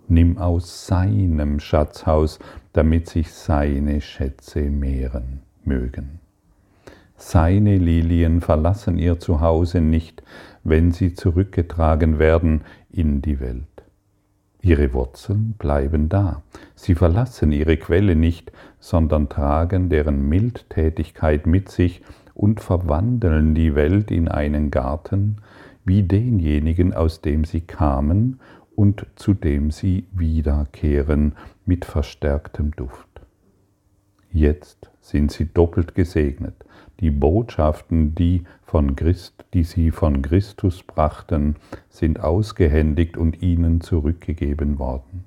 Nimm 0.07 0.37
aus 0.37 0.85
seinem 0.85 1.59
Schatzhaus, 1.59 2.37
damit 2.73 3.09
sich 3.09 3.33
seine 3.33 3.99
Schätze 3.99 4.61
mehren 4.61 5.41
mögen. 5.65 6.19
Seine 7.15 7.77
Lilien 7.77 8.41
verlassen 8.41 8.99
ihr 8.99 9.19
Zuhause 9.19 9.81
nicht, 9.81 10.21
wenn 10.63 10.91
sie 10.91 11.15
zurückgetragen 11.15 12.19
werden 12.19 12.61
in 12.91 13.23
die 13.23 13.39
Welt. 13.39 13.76
Ihre 14.61 14.93
Wurzeln 14.93 15.53
bleiben 15.57 16.09
da. 16.09 16.41
Sie 16.75 16.95
verlassen 16.95 17.51
ihre 17.51 17.77
Quelle 17.77 18.15
nicht, 18.15 18.51
sondern 18.79 19.29
tragen 19.29 19.89
deren 19.89 20.27
Mildtätigkeit 20.27 21.45
mit 21.45 21.69
sich 21.69 22.01
und 22.33 22.59
verwandeln 22.59 23.55
die 23.55 23.75
Welt 23.75 24.11
in 24.11 24.27
einen 24.27 24.71
Garten, 24.71 25.37
wie 25.85 26.03
denjenigen, 26.03 26.93
aus 26.93 27.21
dem 27.21 27.45
sie 27.45 27.61
kamen 27.61 28.39
und 28.75 29.05
zu 29.15 29.33
dem 29.33 29.71
sie 29.71 30.05
wiederkehren 30.11 31.33
mit 31.65 31.85
verstärktem 31.85 32.71
Duft. 32.71 33.07
Jetzt 34.31 34.91
sind 35.01 35.31
sie 35.31 35.51
doppelt 35.51 35.95
gesegnet. 35.95 36.53
Die 36.99 37.11
Botschaften, 37.11 38.15
die, 38.15 38.43
von 38.63 38.95
Christ, 38.95 39.45
die 39.53 39.63
sie 39.63 39.91
von 39.91 40.21
Christus 40.21 40.83
brachten, 40.83 41.55
sind 41.89 42.19
ausgehändigt 42.19 43.17
und 43.17 43.41
ihnen 43.41 43.81
zurückgegeben 43.81 44.79
worden. 44.79 45.25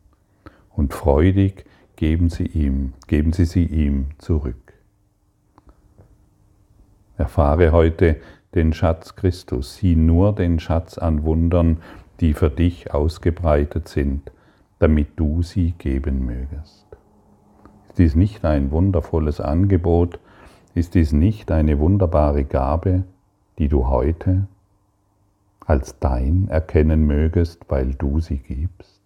Und 0.71 0.95
freudig 0.95 1.65
geben 1.97 2.29
sie 2.29 2.47
ihm, 2.47 2.95
geben 3.07 3.33
sie 3.33 3.45
sie 3.45 3.65
ihm 3.65 4.07
zurück. 4.19 4.73
Erfahre 7.17 7.71
heute 7.71 8.17
den 8.55 8.73
Schatz 8.73 9.15
Christus, 9.15 9.77
sieh 9.77 9.95
nur 9.95 10.35
den 10.35 10.59
Schatz 10.59 10.99
an 10.99 11.23
Wundern, 11.23 11.79
die 12.21 12.35
für 12.35 12.51
dich 12.51 12.93
ausgebreitet 12.93 13.89
sind, 13.89 14.33
damit 14.79 15.09
du 15.17 15.43
sie 15.43 15.73
geben 15.73 16.25
mögest. 16.25 16.87
Ist 17.89 17.99
dies 17.99 18.15
nicht 18.15 18.45
ein 18.45 18.71
wundervolles 18.71 19.41
Angebot? 19.41 20.19
Ist 20.73 20.95
dies 20.95 21.13
nicht 21.13 21.51
eine 21.51 21.81
wunderbare 21.81 22.45
Gabe, 22.45 23.03
die 23.59 23.67
du 23.67 23.89
heute 23.89 24.47
als 25.67 25.99
dein 25.99 26.47
erkennen 26.49 27.07
mögest, 27.07 27.65
weil 27.69 27.95
du 27.95 28.21
sie 28.21 28.39
gibst? 28.39 29.01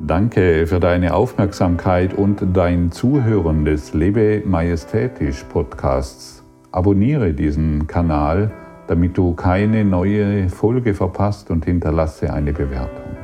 Danke 0.00 0.66
für 0.66 0.80
deine 0.80 1.12
Aufmerksamkeit 1.12 2.14
und 2.14 2.42
dein 2.54 2.90
Zuhören 2.90 3.66
des 3.66 3.92
Lebe 3.92 4.42
Majestätisch 4.46 5.44
Podcasts. 5.44 6.42
Abonniere 6.72 7.34
diesen 7.34 7.86
Kanal, 7.86 8.50
damit 8.86 9.18
du 9.18 9.34
keine 9.34 9.84
neue 9.84 10.48
Folge 10.48 10.94
verpasst 10.94 11.50
und 11.50 11.66
hinterlasse 11.66 12.32
eine 12.32 12.54
Bewertung. 12.54 13.18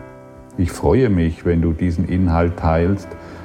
Ich 0.59 0.71
freue 0.71 1.09
mich, 1.09 1.47
wenn 1.47 1.63
du 1.63 1.73
diesen 1.73 2.07
Inhalt 2.07 2.59
teilst, 2.59 3.09